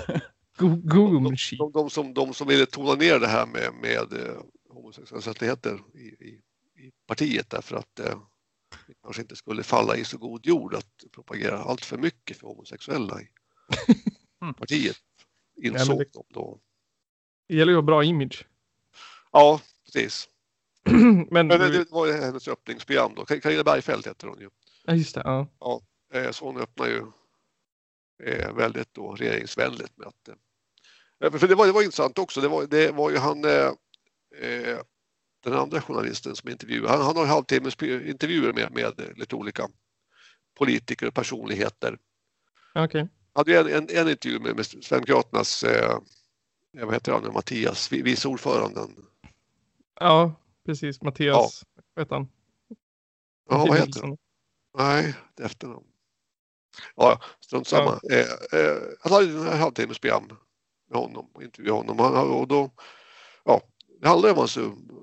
[0.58, 4.12] Go- Google De, de, de, som, de som ville tona ner det här med, med
[4.28, 4.34] eh,
[4.68, 6.40] homosexuella rättigheter i, i,
[6.86, 8.18] i partiet därför att eh,
[8.86, 12.46] det kanske inte skulle falla i så god jord att propagera allt för mycket för
[12.46, 13.28] homosexuella i
[14.42, 14.54] Mm.
[14.54, 14.96] partiet.
[15.56, 16.58] Insåg det- de då.
[17.48, 18.46] Det gäller ju att ha bra image.
[19.32, 20.28] Ja, precis.
[20.84, 23.24] Men, Men det, det var ju hennes öppningsprogram då.
[23.24, 24.48] Carina Bergfeldt heter hon ju.
[24.84, 25.22] ja, just det.
[25.24, 25.80] Ja.
[26.14, 27.02] Eh, Så hon öppnar ju
[28.24, 32.40] eh, väldigt då regeringsvänligt med att eh, för det var, det var intressant också.
[32.40, 33.70] Det var, det var ju han eh,
[35.44, 36.88] den andra journalisten som intervjuade.
[36.88, 39.68] Han, han har halvtimmes intervjuer med, med lite olika
[40.58, 41.98] politiker och personligheter.
[42.74, 43.08] Okej.
[43.34, 45.98] Hade ju en, en, en intervju med, med Sverigedemokraternas eh,
[46.78, 49.06] eh, vad heter han nu, Mattias, vi- vice ordföranden.
[50.00, 50.34] Ja,
[50.66, 51.02] precis.
[51.02, 51.64] Mattias.
[51.94, 52.28] Vad heter han?
[53.48, 54.16] Ja, vad heter han?
[54.78, 55.86] Nej, det är efternamn.
[56.96, 58.00] Ja, strunt samma.
[58.10, 60.28] Eh, eh, han hade en halvtimmesprogram
[60.90, 61.98] med honom och intervjuade honom.
[61.98, 62.70] Han, och då,
[63.44, 63.60] ja,
[64.00, 64.56] det handlar ju om hans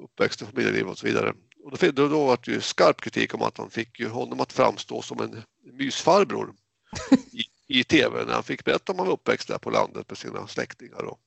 [0.04, 1.34] uppväxt och familjeliv och så vidare.
[1.64, 4.40] Och då, då, då var det ju skarp kritik om att han fick ju honom
[4.40, 6.54] att framstå som en mysfarbror
[7.32, 10.18] i, i tv när han fick berätta om han var uppväxt där på landet med
[10.18, 11.04] sina släktingar.
[11.06, 11.20] Och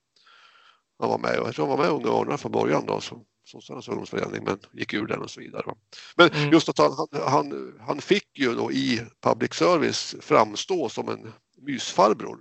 [0.99, 3.25] han var med, och jag tror han var med Unga Örnar från början då, som
[3.45, 5.63] sossarnas ungdomsförening, men gick ur den och så vidare.
[5.67, 5.77] va.
[6.17, 6.53] Men Mm.
[6.53, 11.33] just att han, han, han, han fick ju då i public service framstå som en
[11.61, 12.39] mysfarbror,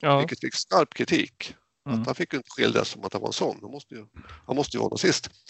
[0.00, 0.18] Ja.
[0.18, 1.54] vilket fick skarp kritik.
[1.88, 2.00] Mm.
[2.00, 3.58] Att han fick ju inte skildras som att han var en sån.
[3.62, 4.06] Han måste ju,
[4.46, 5.30] han måste ju vara nazist.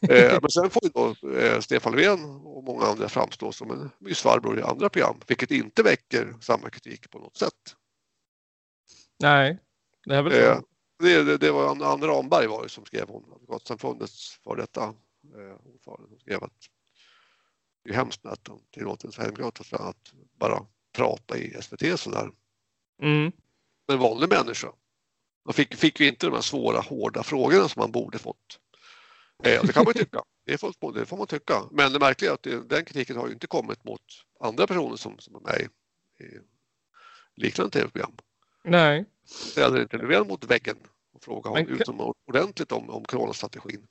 [0.00, 3.90] Eh, men sen får ju då eh, Stefan Löfven och många andra framstå som en
[3.98, 7.76] mysfarbror i andra program, vilket inte väcker samma kritik på något sätt.
[9.20, 9.58] Nej,
[10.04, 10.60] det är väl Eh,
[10.98, 14.82] det, det, det var Anna Ramberg var det som skrev om Advokatsamfundets för detta
[15.34, 16.68] eh, ordförande som skrev att
[17.84, 22.30] det är hemskt att de tillåter en sverigedemokrat att bara prata i SVT sådär.
[23.02, 23.32] Mm.
[23.86, 24.68] Men en vanlig människa.
[25.44, 28.58] Man fick, fick ju inte de här svåra, hårda frågorna som man borde fått.
[29.44, 30.22] Eh, det kan man tycka.
[30.46, 31.54] Det, är fullt, det får man tycka.
[31.70, 34.00] Men det märkliga är att det, den kritiken har ju inte kommit mot
[34.40, 35.64] andra personer som, som är med i,
[36.24, 36.40] i
[37.36, 38.12] liknande tv-program.
[38.64, 39.04] Nej.
[39.26, 40.76] Ställer inte Löfven mot väggen
[41.14, 43.86] och frågar Men honom ka- utom ordentligt om, om coronastrategin.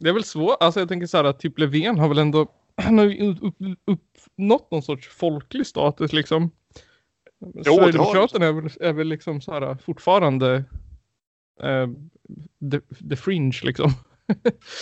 [0.00, 0.56] Det är väl svårt.
[0.60, 3.42] Alltså jag tänker så här att typ Löfven har väl ändå han har ju upp,
[3.44, 6.50] upp, uppnått någon sorts folklig status liksom.
[7.42, 10.64] Har Sverigedemokraterna är väl, är väl liksom så här fortfarande
[11.62, 11.88] eh,
[12.70, 13.90] the, the fringe liksom.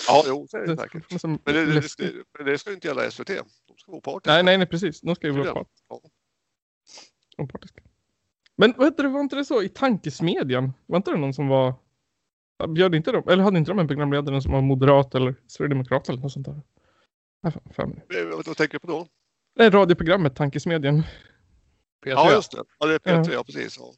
[0.09, 1.23] Ja, jo, det är det säkert.
[1.23, 2.07] Men det, det, läskigt.
[2.15, 3.27] det, men det ska ju inte gälla SVT.
[3.27, 4.33] De ska vara opartiska.
[4.33, 5.01] Nej, nej, nej, precis.
[5.01, 6.01] De ska ju vara part- Ja.
[7.39, 7.81] opartiska.
[8.57, 10.73] Men vad heter det, var inte det så i tankesmedjan?
[10.87, 11.75] Var inte det någon som var...
[12.69, 16.21] Bjöd inte de, eller hade inte de en programledare som var moderat eller sverigedemokrat eller
[16.23, 16.61] något sånt där?
[17.47, 19.07] Eh, Vad, vad tänker du på då?
[19.57, 21.03] Det är radioprogrammet Tankesmedjan.
[22.05, 22.11] P3.
[22.11, 22.65] Ja, just det.
[22.79, 23.33] Ja, det är P3, Ja.
[23.33, 23.45] ja.
[23.45, 23.79] precis.
[23.79, 23.95] Ja.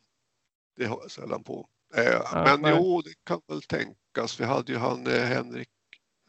[0.77, 1.69] Det har jag sällan på.
[1.95, 2.75] Eh, men nej.
[2.77, 4.41] jo, det kan väl tänkas.
[4.41, 5.69] Vi hade ju han eh, Henrik,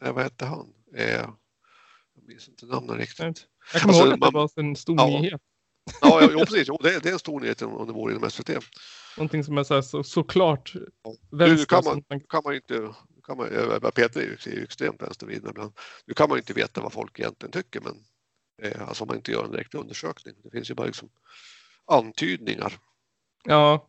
[0.02, 0.74] eh, vad hette han?
[0.96, 1.10] Eh,
[2.14, 3.18] jag minns inte namnet riktigt.
[3.20, 3.34] Nej.
[3.72, 5.06] Jag kommer Alltså, ihåg att det man- var en stor Ja.
[5.06, 5.40] nyhet.
[6.00, 6.68] Ja, ja, jo, precis.
[6.68, 8.50] Jo, det, det är en stor nyhet om det vore inom SVT.
[9.16, 10.72] Någonting som är så, här, så såklart
[11.02, 11.14] Ja.
[11.30, 11.56] vänster.
[11.56, 12.94] Nu kan man- Nu kan man ju inte,
[13.26, 15.72] kan man, eh, Peter är ju, extremt vänstervriden ibland.
[16.06, 18.04] Nu kan man ju inte veta vad folk egentligen tycker, men
[18.62, 20.34] eh, alltså om man inte gör en direkt undersökning.
[20.44, 21.08] Det finns ju bara liksom
[21.86, 22.78] antydningar.
[23.44, 23.88] Ja.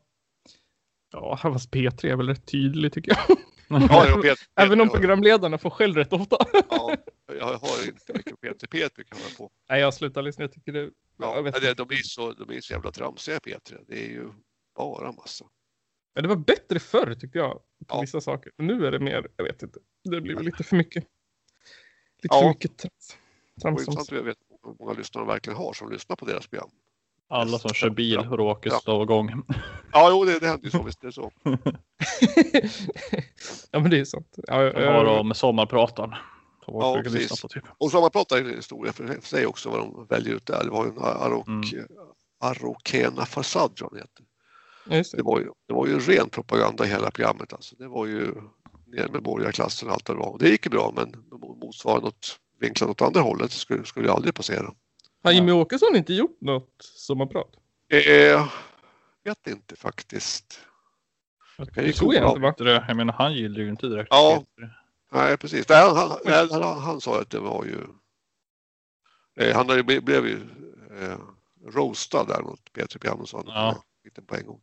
[1.12, 3.38] Ja, fast P3 är väl rätt tydlig tycker jag.
[3.70, 6.38] Ja, jo, Peter, Även om programledarna får skäll rätt ofta.
[6.70, 9.52] ja, jag har inte mycket Peter Peter brukar jag på.
[9.70, 10.44] Nej, jag slutar lyssna.
[10.44, 10.90] Jag tycker det...
[11.18, 13.78] Ja, jag vet det, de, är så, de är så jävla tramsiga P3.
[13.88, 14.30] Det är ju
[14.76, 15.46] bara massa.
[16.14, 17.54] Ja, det var bättre förr tyckte jag.
[17.54, 18.02] På Ja.
[18.02, 18.52] vissa saker.
[18.58, 19.80] Nu är det mer, jag vet inte.
[20.04, 21.04] Det blir lite för mycket.
[22.22, 22.42] Lite Ja.
[22.42, 23.18] för mycket trams.
[23.62, 26.70] Trams intressant att veta hur många lyssnare de verkligen har som lyssnar på deras program.
[27.30, 28.80] Alla som kör bil och åker Ja.
[28.80, 29.44] slå igång.
[29.92, 30.84] Ja, jo, det, det händer ju så.
[30.84, 31.32] Visst är det så.
[33.72, 34.36] ja, men det är sant.
[34.48, 36.14] Ja, Jag har ja, de sommarprataren.
[36.66, 37.42] Folk Ja, precis.
[37.42, 37.64] på typ.
[37.78, 40.64] Och har man pratat en historia för sig också vad de väljer ut där.
[40.64, 41.64] Det var ju en Arok, Mm.
[42.44, 44.26] Arokena Farsad tror jag heter.
[44.90, 45.24] Ja, Det det.
[45.24, 47.54] var, ju, det var ju ren propaganda i hela programmet.
[47.54, 47.76] Alltså.
[47.76, 48.26] Det var ju
[48.88, 50.38] ner med borgarklassen och allt det var.
[50.40, 51.14] Det gick ju bra men
[51.62, 54.72] motsvarande något vinklat åt andra hållet skulle, skulle ju aldrig passera.
[55.26, 57.52] Har Jimmy Åkesson inte gjort något sommarprat?
[57.90, 58.48] Eh,
[59.24, 60.60] vet inte faktiskt.
[61.58, 62.64] Jag kan ju tror jag inte?
[62.64, 64.08] Det Jag menar han gillar ju inte direkt.
[64.12, 64.44] Ja.
[65.12, 65.70] Nej precis.
[65.70, 67.80] Nej, han, han, han, han sa att det var ju...
[69.40, 70.40] Eh, han blev ju
[71.02, 71.18] eh,
[71.68, 73.48] roastad där mot Petri program sa han.
[73.48, 73.84] Ja.
[74.04, 74.62] Skiten på en gång.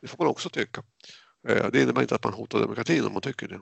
[0.00, 0.82] Det får man också tycka.
[1.48, 3.60] Eh, det innebär inte att man hotar demokratin om man tycker det.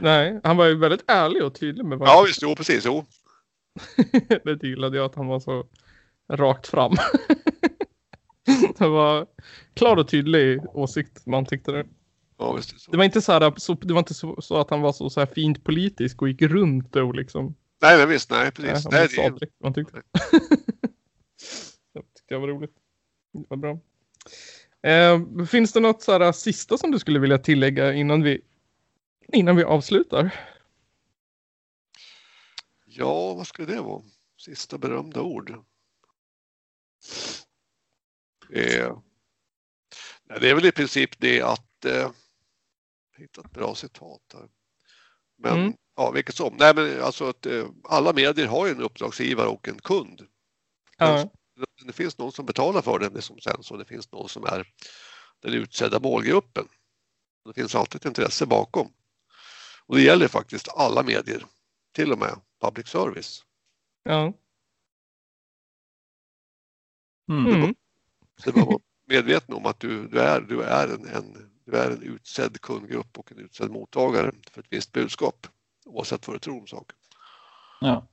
[0.00, 2.84] Nej, han var ju väldigt ärlig och tydlig med vad Ja visst, jo precis.
[2.86, 3.04] Jo.
[4.44, 5.66] det gillade jag att han var så
[6.32, 6.92] rakt fram.
[8.78, 9.26] det var
[9.74, 11.86] klar och tydlig åsikt man tyckte det.
[12.38, 12.90] Ja, det.
[12.90, 15.10] Det var inte så, här, så, det var inte så, så att han var så,
[15.10, 17.54] så fint politisk och gick runt och liksom.
[17.82, 18.90] Nej men visst, nej Nej, precis.
[18.90, 19.96] Nej, bara det, direkt han tyckte.
[21.94, 22.74] det tyckte jag var roligt.
[23.32, 23.78] Det var bra.
[24.90, 28.40] Eh, finns det något så här, sista som du skulle vilja tillägga innan vi,
[29.32, 30.34] innan vi avslutar?
[32.90, 34.02] Ja, vad skulle det vara?
[34.38, 35.50] Sista berömda ord.
[38.52, 38.98] Eh,
[40.40, 42.10] det är väl i princip det att eh,
[43.16, 44.48] hitta ett bra citat här.
[45.38, 45.74] Men Mm.
[45.96, 46.56] ja, vilket som.
[46.58, 50.26] Nej, men alltså att eh, alla medier har ju en uppdragsgivare och en kund.
[50.98, 51.30] Ja.
[51.86, 54.44] Det finns någon som betalar för det, det som sänds och det finns någon som
[54.44, 54.66] är
[55.42, 56.68] den utsedda målgruppen.
[57.44, 58.92] Det finns alltid ett intresse bakom.
[59.86, 61.46] Och det gäller faktiskt alla medier,
[61.92, 63.44] till och med public service.
[64.04, 64.32] ja.
[67.30, 67.46] Mm.
[67.46, 67.74] Mm.
[68.36, 71.90] Så man vara medveten om att du, du, är, du, är en, en, du är
[71.90, 75.46] en utsedd kundgrupp och en utsedd mottagare för ett visst budskap.
[75.84, 76.96] Oavsett vad du tror om saken.
[77.80, 78.06] Ja.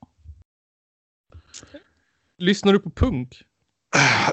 [2.38, 3.43] Lyssnar du på punk?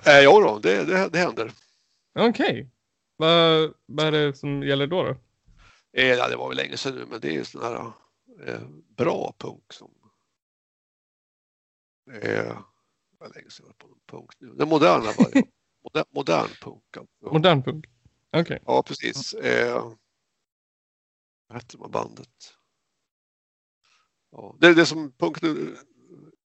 [0.06, 1.52] Äh, ja då, det, det, det händer.
[2.18, 2.70] Okej.
[3.16, 5.02] Vad, vad är det som gäller då?
[5.02, 5.16] då?
[5.92, 7.92] Eh, ja, det var väl länge sedan nu, men det är ju sån här
[8.46, 9.90] eh, bra punk som...
[12.10, 12.56] Eh,
[13.18, 14.54] jag var på någon punk nu.
[14.54, 15.32] Den moderna var
[15.84, 16.96] modern, modern punk.
[16.96, 17.32] Alltså.
[17.32, 17.86] Modern punk?
[18.32, 18.62] Okej.
[18.66, 19.34] Ja, precis.
[19.34, 19.92] Eh,
[21.46, 22.54] vad hette här bandet?
[24.30, 25.76] Ja, det är det som punk nu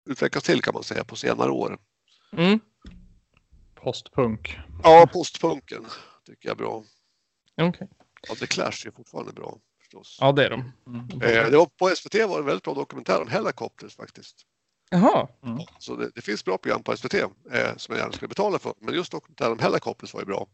[0.09, 1.79] utvecklas till kan man säga på senare år.
[2.31, 2.59] Mm.
[3.75, 4.57] Postpunk.
[4.83, 5.85] Ja, postpunken
[6.25, 6.83] tycker jag är bra.
[7.61, 7.89] Okej.
[8.29, 9.57] Ja, The Clash är fortfarande bra
[9.93, 10.17] förstås.
[10.21, 10.71] Ja, det är de.
[10.87, 11.21] Mm.
[11.21, 14.45] Eh, det var, på SVT var det en väldigt bra dokumentär om Hellacopters faktiskt.
[14.89, 15.27] Jaha.
[15.79, 17.29] Så det, det finns bra program på SVT eh,
[17.77, 18.73] som jag gärna skulle betala för.
[18.79, 20.47] Men just dokumentären om Hellacopters var ju bra.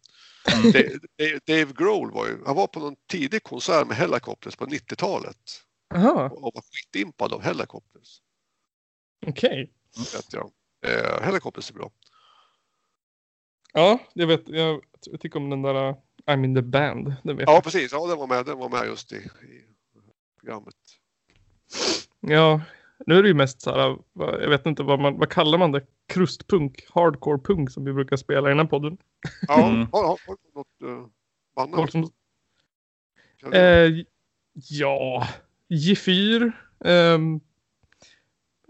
[0.63, 0.99] Mm.
[1.47, 6.29] Dave Grohl var ju, han var på någon tidig konsert med Hellacopters på 90-talet Jaha.
[6.29, 8.21] och var skitimpad av Hellacopters.
[9.27, 9.73] Okej.
[10.13, 10.51] Vet jag.
[10.85, 11.91] Eh, Hellacopters är bra.
[13.73, 14.49] Ja, jag vet.
[14.49, 15.95] Jag, jag tycker om den där
[16.29, 17.13] I'm in the band.
[17.23, 19.63] Ja precis, ja, den var med, den var med just i, i
[20.39, 20.75] programmet.
[22.19, 22.61] Ja,
[23.05, 23.97] nu är det ju mest så här.
[24.41, 25.85] Jag vet inte vad man, vad kallar man det?
[26.07, 28.97] Krustpunk, hardcore punk som vi brukar spela i den här podden.
[29.47, 29.87] Ja, Mm.
[29.91, 30.17] har, har
[30.55, 31.07] något uh?
[31.75, 32.11] Folk som,
[33.53, 34.05] eh,
[34.53, 35.27] ja,
[35.69, 36.51] G4.
[36.79, 37.41] Um,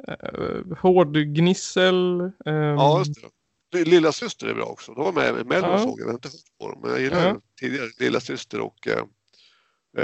[0.08, 2.20] uh, hårdgnissel.
[2.22, 2.32] ehm,
[2.78, 3.30] Ja, just det.
[3.74, 4.94] Lilla syster är bra också.
[4.94, 5.78] De var med i Mello Ja.
[5.80, 6.00] såg jag.
[6.00, 7.28] Jag har inte hört på dem, men jag gillar Ja.
[7.28, 7.42] ja.
[7.60, 9.04] tidigare Lilla syster och eh,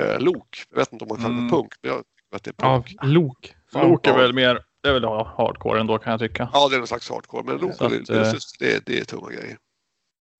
[0.01, 0.63] eh, Lok.
[0.69, 1.49] Jag vet inte om man kallar det Mm.
[1.51, 2.95] punk, men jag tycker att det är ja, punk.
[3.03, 3.55] Lok.
[3.71, 3.89] Fan.
[3.89, 4.17] Lok är Ja.
[4.17, 6.49] väl mer, det är väl hardcore ändå kan jag tycka.
[6.53, 8.99] Ja, det är någon slags hardcore, men Lok och Lilla eh, syster, det, är- det
[8.99, 9.57] är tunga grejer.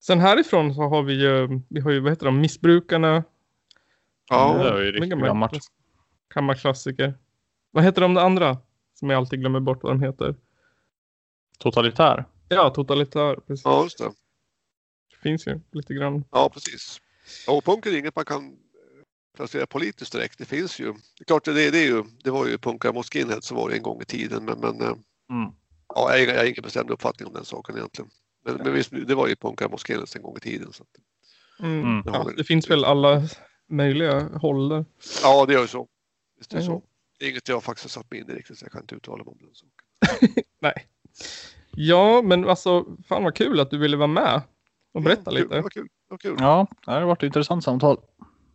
[0.04, 3.24] Sen härifrån så har vi ju, vi har ju, vad heter de, Missbrukarna.
[4.30, 5.52] Ja, det är ju riktigt gammalt.
[5.54, 5.72] klass-
[6.34, 7.14] Kammarklassiker.
[7.72, 8.58] Vad heter de andra?
[8.94, 10.36] Som jag alltid glömmer bort vad de heter.
[11.60, 12.26] Totalitär.
[12.56, 13.36] Ja, totalitär.
[13.48, 13.66] Precis.
[13.66, 14.12] ja just det.
[15.12, 16.24] Det finns ju lite grann.
[16.32, 17.02] Ja, precis.
[17.48, 18.58] Och punk är inget man kan
[19.36, 20.38] placera politiskt direkt.
[20.38, 20.86] Det finns ju.
[20.94, 23.70] Det är klart, det, det, är ju, det var ju punkare mot skinhead som var
[23.70, 24.94] det en gång i tiden, men, men eh,
[25.30, 25.52] Mm.
[25.96, 28.12] ja, jag, jag har ingen bestämd uppfattning om den saken egentligen.
[28.46, 30.74] Men, men visst, det var ju punkare mot skinheads en gång i tiden.
[30.74, 30.90] Så att,
[31.60, 31.82] Mm.
[31.82, 32.04] Mm.
[32.06, 33.22] Ja, det finns väl alla
[33.70, 34.86] möjliga håll där.
[35.24, 35.88] ja, det gör ju så.
[36.38, 36.68] Visst är det Ja.
[36.68, 36.84] så.
[37.20, 38.96] Det är inget jag faktiskt har satt mig in i riktigt, så jag kan inte
[38.96, 40.44] uttala mig om den saken.
[40.62, 40.88] Nej.
[41.76, 44.42] Ja, men alltså, fan vad kul att du ville vara med
[44.94, 45.62] och berätta Mm, kul, lite.
[45.62, 45.88] Var kul.
[46.10, 46.36] Var kul.
[46.40, 47.98] Ja, det har varit ett intressant samtal.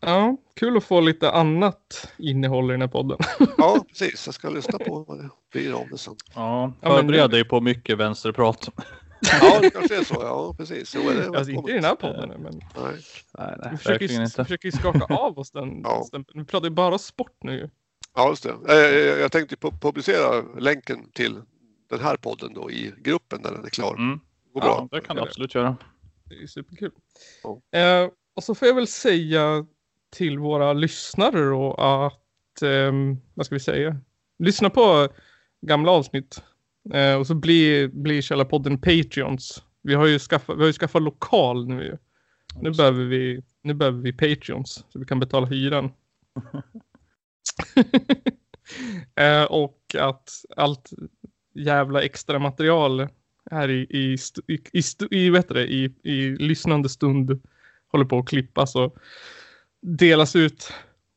[0.00, 3.18] Ja, kul att få lite annat innehåll i den här podden.
[3.58, 4.26] Ja, precis.
[4.26, 6.14] Jag ska lyssna på vad det blir av det sen.
[6.34, 8.68] Ja, Ja, men förbered dig på mycket vänsterprat.
[9.40, 10.14] Ja, det kanske är så.
[10.20, 10.96] Ja, precis.
[10.96, 12.62] Jo, det Alltså inte i den här podden, men Nej.
[13.38, 14.44] Nej, nej vi försöker, inte.
[14.44, 16.04] försöker ju skaka av oss den Ja.
[16.06, 16.38] stämpeln.
[16.40, 17.70] Vi pratar ju bara sport nu.
[18.16, 18.54] Ja, just det.
[18.68, 21.42] Eh, Jag tänkte pu- publicera länken till
[21.90, 23.94] den här podden då i gruppen när den är klar.
[23.94, 24.20] Mm.
[24.52, 24.98] Går Ja, bra.
[24.98, 25.76] det kan du absolut göra.
[26.24, 26.90] Det är superkul.
[27.42, 27.78] Ja.
[27.78, 29.66] Eh, och så får jag väl säga
[30.10, 33.96] till våra lyssnare då att, ehm, vad ska vi säga?
[34.38, 35.08] Lyssna på
[35.66, 36.42] gamla avsnitt.
[36.94, 39.62] Eh, och så blir, blir Källarpodden Patreons.
[39.82, 41.96] Vi har ju skaffat, vi har ju skaffat lokal nu ju.
[42.60, 45.92] Nu behöver vi, nu behöver vi Patreons så vi kan betala hyran.
[49.16, 50.90] eh, och att allt
[51.54, 53.08] jävla extra material
[53.50, 57.42] här i, i, i, i, i, vet det, i, i lyssnande stund
[57.88, 58.96] håller på att klippas och
[59.80, 60.72] delas ut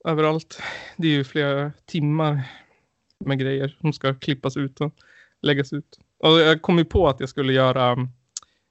[0.05, 0.61] överallt.
[0.97, 2.41] Det är ju flera timmar
[3.19, 4.93] med grejer som ska klippas ut och
[5.41, 5.99] läggas ut.
[6.17, 8.07] Och jag kom ju på att jag skulle göra,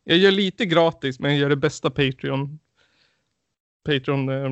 [0.05, 2.59] jag gör lite gratis men jag gör det bästa Patreon,
[3.85, 4.51] Patreon eh,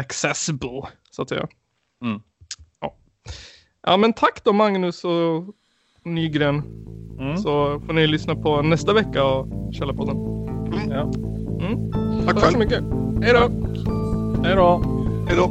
[0.00, 1.48] accessible så att säga.
[2.02, 2.22] Mm.
[2.80, 2.96] Ja.
[3.82, 5.54] ja men tack då Magnus och
[6.06, 6.62] Nygren.
[7.18, 7.36] Mm.
[7.36, 10.16] Så får ni lyssna på nästa vecka av Källarpodden.
[10.90, 11.12] Ja.
[12.26, 12.82] Tack Tack så mycket.
[13.22, 13.50] Hej då!
[14.42, 14.82] Hej då!
[15.28, 15.50] Hej då.